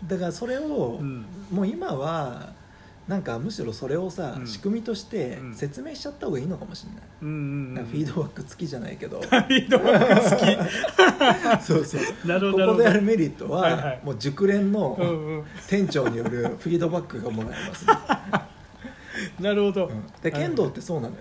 [0.06, 1.26] だからそれを、うん。
[1.50, 2.52] もう今は
[3.08, 4.46] なんかむしろそれをさ、うん。
[4.46, 5.54] 仕組みとしてうん。
[5.56, 9.20] 説明しちゃった方がいいのかもしれない、うんうんなんかフィードバック付きじゃないけど。
[9.20, 11.66] フィードバック好き。
[11.66, 12.28] そうそう。
[12.28, 12.72] なるほどなるほど。
[12.72, 14.00] ここでやるメリットは、はいはい。
[14.04, 15.44] もう熟練のうんうん。
[15.68, 18.49] 店長によるフィードバックがもらえます、ね
[19.40, 20.06] なるほど、うん。
[20.22, 21.20] で剣道ってそうなのよ、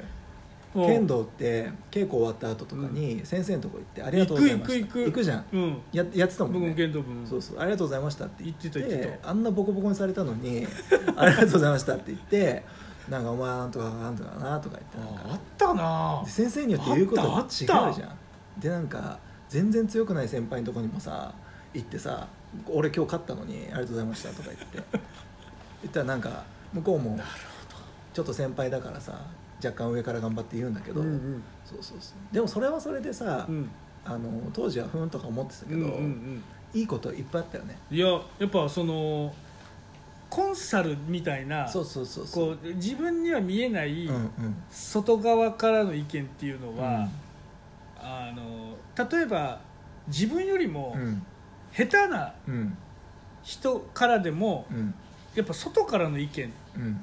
[0.75, 0.81] う。
[0.83, 5.23] ん剣道って稽古終わった後とかに先生のとこ行って「ありがとうございました」行く行く行く。
[5.23, 5.45] じゃん。
[5.51, 5.77] うん。
[5.91, 8.69] ややってたもん僕もね剣道部そうそう「ありがとうございました」って言って。
[8.69, 10.67] 言ってたあんなボコボコにされ たのに
[11.17, 12.63] 「ありがとうございました」って言って
[13.09, 15.33] 「なんかお前なんとかなんとかな」とか言ってなんか。
[15.33, 16.21] あったな。
[16.23, 17.95] で先生によって言うことが違うじゃん。
[18.59, 21.33] でなんか全然強くない先輩のとこにもさ
[21.73, 22.27] 行ってさ
[22.69, 24.99] 「俺今日勝ったのにありがとうございました」とか言って。
[25.81, 27.17] 言ったらなんか向こうも
[28.13, 29.19] ちょっと先輩だからさ
[29.63, 31.43] 若干上から頑張って言うんだけど、うんうん。
[31.65, 32.33] そうそうそう。
[32.33, 33.69] でもそれはそれでさ、うん。
[34.05, 36.43] あの当時はふんとか思ってたけど、うんうんうん。
[36.73, 37.77] いいこといっぱいあったよね。
[37.91, 38.07] いや
[38.39, 39.33] やっぱその
[40.29, 42.55] コンサルみたいなそうそうそうそう。
[42.55, 44.31] こう自分には見えないうんうん。
[44.69, 47.09] 外側からの意見っていうのは、うん。
[48.01, 48.77] あの
[49.09, 49.59] 例えば
[50.07, 51.21] 自分よりもうん。
[51.73, 52.77] 下手なうん。
[53.43, 54.93] 人からでもうん。
[55.35, 57.01] やっぱ外からの意見っうん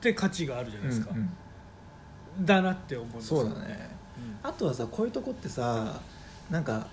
[0.00, 1.30] て価値があるじゃないですか、うん
[2.38, 2.46] うん。
[2.46, 3.34] だなって思うんです。
[3.34, 3.90] よそうだね。
[4.42, 6.00] あとはさこういうとこってさ
[6.50, 6.86] なんか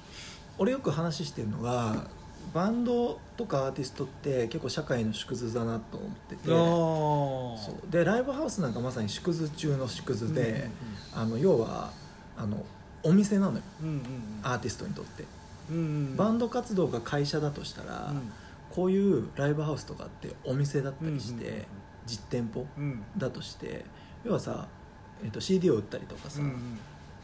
[0.57, 2.07] 俺よく話してるのが
[2.53, 6.47] バンドとかアーティストって結構社会の縮図だなと思ってて。
[6.47, 7.91] そう。
[7.91, 10.69] でライブハウスなんかまさに縮図中の縮図で、
[11.13, 11.91] あの要は
[12.37, 12.65] あの
[13.03, 13.63] お店なのよ。
[13.81, 14.01] うんうんうん。
[14.43, 15.23] アーティストにとって、
[15.69, 18.31] うんうんバンド活動が会社だとしたら、うん。
[18.71, 21.65] こういうライブハウスとかってお店だったりして、うんうんうん
[22.07, 23.03] 実店舗うん。
[23.15, 23.85] だとして
[24.23, 24.67] 要はさ、
[25.23, 26.41] えっと CD を売ったりとかさ、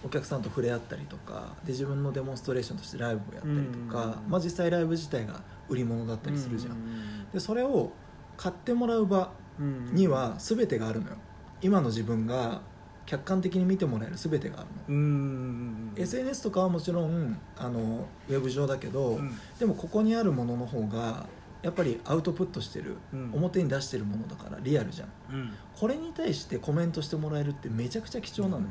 [0.05, 7.91] お客さんと触れ合ったりとかで自分のデモンストレーションとしてライブをやったりとか、まあ、実際ライブ自体が売り物だったりするじゃん、うんでそれを
[8.37, 11.17] 買ってもらう場には全てがあるのよ。
[11.61, 12.61] 今の自分が
[13.05, 19.37] 客観的に見てもらえる全てがあるの、SNS とかはもちろんあのウェブ上だけど、うん。
[19.59, 21.25] でもここにあるものの方が
[21.63, 23.31] やっぱりアウトプットしてる、うん。
[23.33, 25.09] 表に出してるものだからリアルじゃん。
[25.31, 25.53] うん。
[25.75, 28.67] これに対してコメントしてもらえるってめちゃくちゃ貴重なのよ、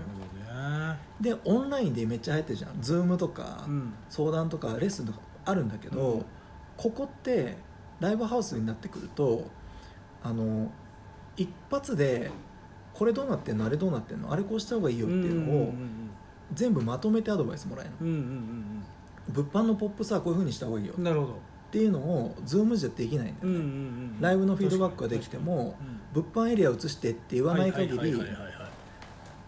[0.46, 2.70] なるでオンラインでめっちゃ流行ってるじゃん。
[2.80, 3.94] Zoom とか、ほどねうん。
[4.08, 6.24] 相談とかレッスンとかあるんだけど、うん。
[6.76, 7.56] ここって
[8.00, 9.46] ライブハウスになってくると
[10.22, 10.70] あの
[11.36, 12.30] 一発で
[12.92, 13.64] これどうなってんの？
[13.64, 14.32] あれどうなってんの？
[14.32, 15.72] あれこうした方がいいよっていうのを
[16.52, 17.96] 全部まとめてアドバイスもらえるの。
[18.00, 18.84] うんうんうん
[19.28, 20.94] 物販のポップさはこういうふうにした方がいいよ。
[20.94, 21.38] っうんなるほど
[21.72, 23.60] ていうのを Zoom じゃできないんだよね、うんうんう
[24.18, 24.20] ん。
[24.20, 25.74] ライブのフィードバックができても
[26.12, 28.14] 物販エリアを移してって言わない限り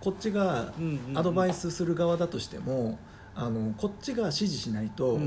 [0.00, 0.72] こっちが
[1.14, 2.98] アドバイススする側だとしても
[3.34, 5.20] あのこっちが指示しないと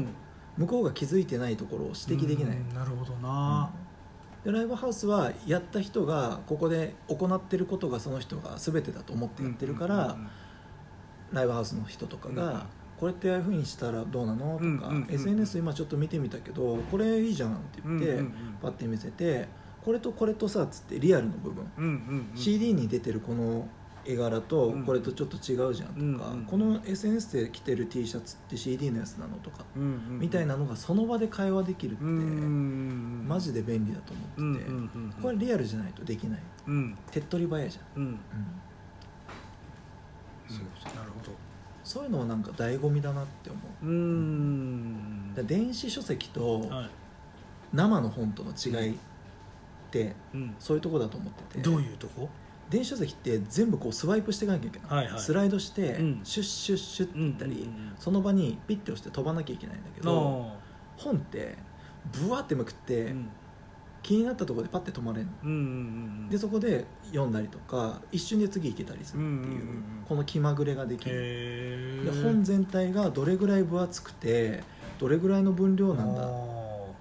[0.58, 3.72] 向こうが気づいてないところを指摘できない、なるほどな。
[4.44, 10.18] でライブハウスはやった人がここで行ってることがその人が全てだと思ってやってるから、
[11.32, 12.62] ライブハウスの人とかが、うん
[13.00, 14.54] これってああいうふうにしたらどうなの？
[14.54, 15.14] とか、うんうんうんうん。
[15.14, 18.32] SNS 今ちょっと見てみたけどこれいいじゃんって言って、うんうんうん。
[18.62, 19.48] パッて見せて
[19.84, 21.92] これとこれとさっつってリアルの部分、うんうん
[22.32, 22.38] うん。
[22.38, 23.68] CD に出てるこの
[24.04, 24.84] 絵柄とうん。
[24.86, 26.46] これとちょっと違うじゃんとか、うんうん。
[26.46, 30.20] この SNS で着てる T シャツって CD のやつなのとか、うんうん。
[30.20, 36.40] みたいなのがその場で会話できるって、うんマジで便利だと思ってて、うんうんうんこれリアルじゃないとできない。
[36.68, 36.98] うん。
[37.12, 38.10] 手っ取り早いじゃん、うん。
[38.10, 38.20] うん。
[40.48, 40.96] そう。
[40.96, 41.47] なるほど
[41.88, 43.86] そういうのはなんか醍醐味だなって思う。
[43.86, 46.90] うーんで電子書籍とはい。
[47.74, 48.96] 生の本との違いっ
[49.90, 50.56] てうん。
[50.60, 51.62] そういうとこだと思ってて。
[51.62, 52.28] どういうとこ？
[52.70, 55.22] 電子書籍って全部こうスワイプしていかなきゃいけない、はいはい。
[55.22, 56.20] スライドして、うん。
[56.26, 60.54] シュッシュッシュッっていったり、うんうんうんその場にピッて押して飛ばなきゃいけないんだけどの
[60.98, 61.56] 本って
[62.12, 63.30] ブワーってめくって、うん
[64.08, 65.32] 気になったところでパッて止まれるの。
[65.44, 65.60] うんうんう
[66.28, 69.84] んでそこで読んだりとか一瞬で次行けたりするっていう,、うんうんうんうん。
[70.08, 71.16] この気まぐれができる。
[71.18, 74.64] へで本全体がどれぐらい分厚くて
[74.98, 76.26] どれぐらいの分量なんだ。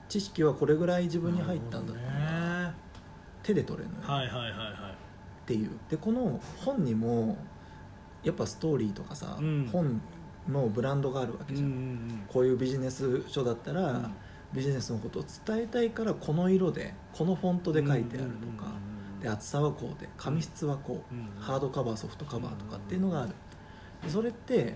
[0.08, 2.10] 知識はこれぐらい自分に入ったんだっていう。
[2.10, 2.74] のがなる
[3.44, 4.92] 手で取れるのよ、はいはいはいはい。
[4.92, 4.94] っ
[5.46, 5.70] ていう。
[5.88, 7.36] でこの本にも
[8.24, 9.68] やっぱストーリーとかさ、うん。
[9.72, 10.00] 本
[10.48, 12.24] のブランドがあるわけじゃん、ん。
[12.26, 14.14] こういうビジネス書だったら、うん
[14.52, 18.72] ビジネスのことを伝えたいからこの色でこのフォントで書いてあるとか、
[19.20, 23.32] で厚さはこうで紙質はこう、うんハードカバーソフトカバーとかっていうのがある。
[24.02, 24.74] でそれって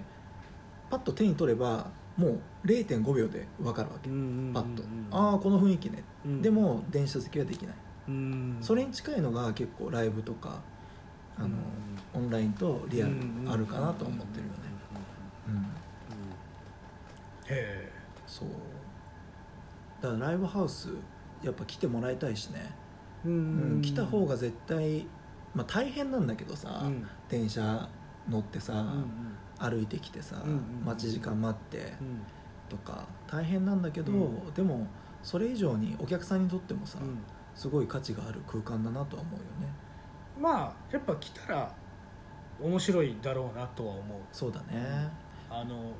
[0.91, 6.43] パッと手に取ればもう0.5秒で分かるわけ、パッと、ああこの雰囲気ね、うん。
[6.43, 7.75] でも電子書籍はできない、
[8.09, 8.59] うん。
[8.61, 10.61] それに近いのが結構ライブとか
[11.39, 11.49] あの、
[12.12, 13.14] オンラインとリアル
[13.49, 14.59] あるかなとは思ってるよね、
[15.49, 15.66] うん
[17.47, 17.91] へ
[18.27, 18.49] そう
[20.01, 20.88] だからライブハウス
[21.42, 22.72] やっぱ来てもらいたいしね、
[23.24, 25.07] えうん来た方が絶対、
[25.55, 27.07] まあ、大変なんだけどさ、うん。
[27.28, 27.88] 電車
[28.28, 32.22] 乗ってさ、うん歩いてきてさ、うんうん待ち時間待ってうん。
[32.68, 34.16] とか大変なんだけど、う
[34.51, 34.55] ん。
[34.55, 34.86] でも
[35.22, 37.18] それ以上にお客さんにとってもさ、うん。
[37.55, 39.72] すごい価値がある空間だなとは思うよね。
[40.40, 41.74] まあやっぱ来たら
[42.61, 44.18] 面白いだろうなとは思う。
[44.32, 45.09] そうだね。
[45.51, 45.92] あの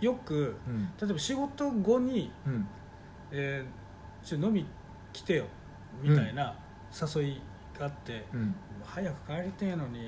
[0.00, 0.84] よくうん。
[1.00, 2.66] 例えば仕事後にうん
[3.36, 4.64] 「えーちょ飲み
[5.12, 5.44] 来てよ」
[6.02, 6.56] みたいな
[6.90, 7.40] 誘い
[7.78, 8.54] があって、うん。
[8.84, 10.04] 早く帰りたいのにも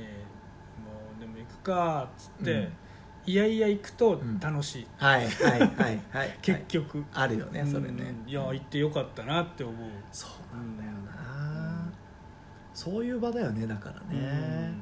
[1.17, 2.73] うでも行くかっつって、うん。
[3.27, 4.39] いやいや行くとん。
[4.39, 6.39] 楽しい、はいはいはいはい。
[6.41, 8.29] 結局、あるよねそれね、うん。
[8.29, 9.91] いや行ってよかったなって思う。
[10.13, 11.93] そうなんだよな、
[12.73, 14.73] そういう場だよねだからね、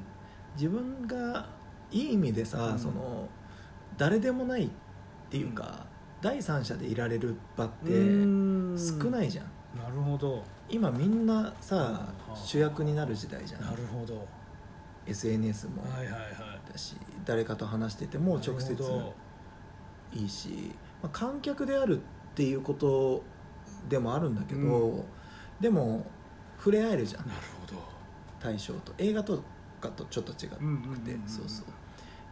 [0.54, 1.48] 自分が
[1.90, 2.78] いい意味でさ、うん。
[2.78, 3.28] その
[3.96, 4.70] 誰でもないっ
[5.30, 5.86] ていうか、
[6.24, 8.78] 第三者でいられる場ってうん。
[8.78, 9.44] 少ないじゃん、
[9.78, 10.42] なるほど。
[10.70, 12.34] 今みんなさはあ。
[12.34, 13.60] 主役になる時代じゃん。
[13.60, 14.26] なるほど。
[15.06, 15.82] SNS も。
[15.82, 16.72] はいはいはい。
[16.72, 16.96] だし
[17.26, 18.74] 誰かと話してても直接
[20.14, 20.72] いいし、
[21.02, 22.00] まあ、観客であるっ
[22.34, 23.22] ていうこと
[23.90, 25.04] でもあるんだけど、う
[25.60, 26.06] でも
[26.56, 27.24] 触れ合えるじゃん。
[27.24, 27.82] どなるほど。
[28.40, 28.94] 対象と。
[28.96, 29.42] 映画と
[29.78, 30.46] かとちょっと違って、
[31.26, 31.66] そうそう。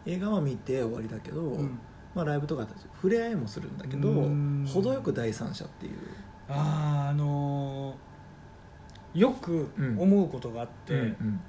[0.07, 1.79] 映画は見て終わりだけど、うん
[2.15, 4.65] まあ、ライブとか触れ合いもするんだけどうん。
[4.67, 5.93] 程よく第三者っていう、
[6.47, 11.39] あーあのーよく思うことがあって、うん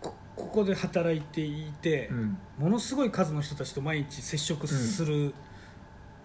[0.00, 2.38] こここで働いていて、うん。
[2.58, 5.34] ものすごい数の人たちと毎日接触する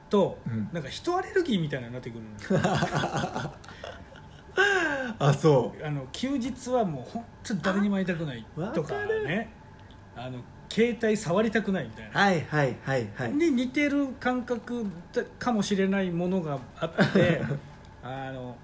[0.10, 0.70] と、うん。
[0.72, 2.24] なんか人アレルギーみたいになってくる
[5.20, 8.94] あそあの休日はもう本当に誰にも会いたくないわとか
[9.26, 9.52] ね。
[10.16, 10.40] あの
[10.74, 13.34] 携帯触りたくないみたいな、はいはいはいはい。
[13.34, 17.44] に似てる感覚だかもしれないものがあって
[18.02, 18.56] あの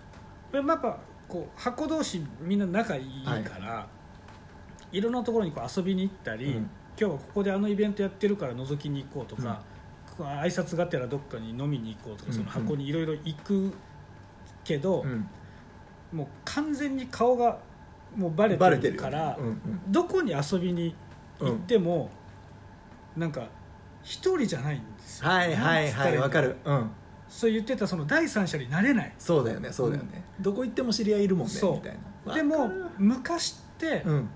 [0.52, 0.98] やっぱ
[1.28, 3.88] こう箱同士みんな仲いいから、
[4.92, 6.70] い、ろんなところにこう遊びに行ったり、うん。
[7.00, 9.62] 今日はここであのイベントやってるから覗きに行こうとか、
[10.18, 12.34] こう挨拶がてらどっかに飲みに行こうとか、うん。
[12.34, 13.72] その箱にいろいろ行く
[14.64, 15.28] けど、うん。
[16.12, 17.60] もう完全に顔が
[18.16, 19.60] もうバレてるからうんうん。
[19.88, 20.96] どこに遊びに行
[21.46, 22.10] っても、
[23.16, 23.48] なんか
[24.04, 25.30] 一人じゃないんですよ。
[25.30, 26.58] はいはいはいわかる。
[26.64, 26.92] うん。
[27.28, 29.14] そう言ってたその第三者になれない。
[29.20, 32.34] そうだよねそうだよね、どこ行っても知り合いいるもんねみたいな。
[32.34, 34.30] でも昔って、うん。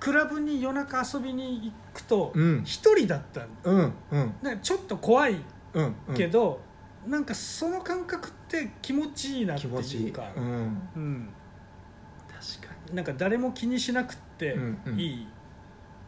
[0.00, 2.62] クラブに夜中遊びに行くとうん。
[2.64, 4.60] 一人だったうんうん。
[4.60, 5.36] ちょっと怖い
[5.74, 6.14] うんうん。
[6.14, 6.60] けど、
[7.06, 10.06] なんかその感覚って気持ちいいなって気持ちいい。
[10.06, 10.90] ういか、ん。
[10.96, 11.28] うん。
[12.28, 12.96] 確かに。
[12.96, 14.98] なんか誰も気にしなくてうんうん。
[14.98, 15.28] いい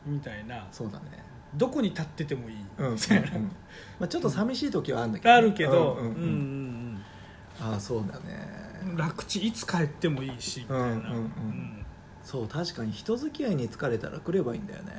[0.07, 1.25] みたいな、そうだね。
[1.55, 2.57] どこに立っててもいい。
[2.79, 2.95] うんうんうん。
[2.95, 3.31] みたいな、
[3.99, 6.15] まあちょっと寂しい時はあるんだけどね、あるけど、うんうんうん。
[6.15, 7.03] うんうん
[7.59, 8.67] ああそうだね。
[8.91, 11.87] うん楽ちいつ帰ってもいいしみたいな、うんうんうん。
[12.23, 14.93] そう確かに人付き合いに疲れたら来ればいいんだよね。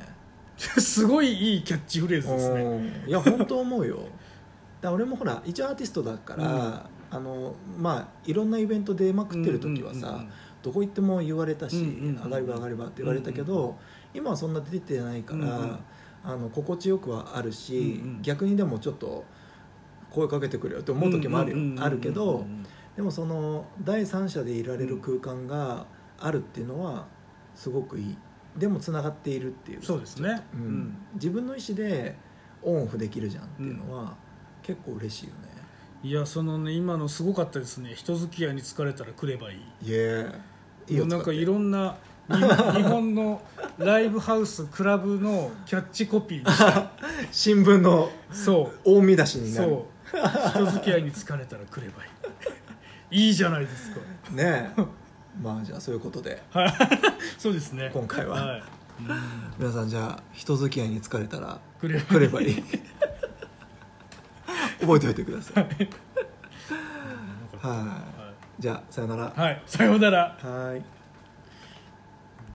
[0.76, 2.62] う んすごいいいキャッチフレーズですね。
[2.62, 3.08] うん。
[3.08, 4.00] いや本当思うよ。
[4.80, 6.80] だ俺もほら一応アーティストだから、うん。
[7.10, 10.28] あのまあいろんなイベント出まくってる時はさ、うんうんうん
[10.60, 13.76] どこ行っても言われたし、うんうんうん上がり場上がり場って言われたけど、
[14.14, 15.78] 今はそんな出てないから、うんうん。
[16.24, 18.22] あの心地よくはあるし、うんうん。
[18.22, 19.24] 逆にでもちょっと
[20.10, 22.46] 声かけてくれよって思う時もあるあるけど
[22.96, 25.86] でもその第三者でいられる空間が
[26.18, 27.06] あるっていうのは
[27.54, 28.16] すごくいい。
[28.56, 29.82] でもつながっているっていう。
[29.82, 30.42] そうですね。
[30.54, 30.60] うん。
[30.60, 30.96] うん。
[31.14, 32.16] 自分の意思で
[32.62, 34.16] オンオフできるじゃんっていうのは、
[34.62, 35.48] 結構嬉しいよね。
[36.02, 37.92] いやそのね今のすごかったですね。
[37.94, 39.58] 人付き合いに疲れたら来ればいい。
[39.58, 40.26] いえ
[40.88, 41.94] いいなんかいろんなに
[42.28, 43.40] 日本の
[43.78, 46.90] ライブハウスクラブのキャッチコピーにした。
[47.32, 48.84] 新聞のそう。
[48.84, 49.70] 大見出しになる。
[49.70, 49.84] そう。
[50.50, 52.08] 人付き合いに疲れたら来ればい
[53.10, 53.16] い。
[53.28, 54.00] いいじゃないですか。
[54.32, 54.82] ねえ。
[55.42, 56.42] まあじゃあそういうことで。
[56.50, 56.72] は い
[57.38, 57.90] そうですね。
[57.94, 58.44] 今回は。
[58.44, 58.62] はい、
[59.58, 62.62] 皆さんじゃあ人付き合いに疲れたら来れば来ればいい。
[64.80, 65.66] 覚えておいてください。
[67.62, 68.02] は
[68.58, 68.62] い。
[68.62, 69.32] じゃあさよなら。
[69.34, 70.36] はい、さようなら。
[70.42, 70.97] はい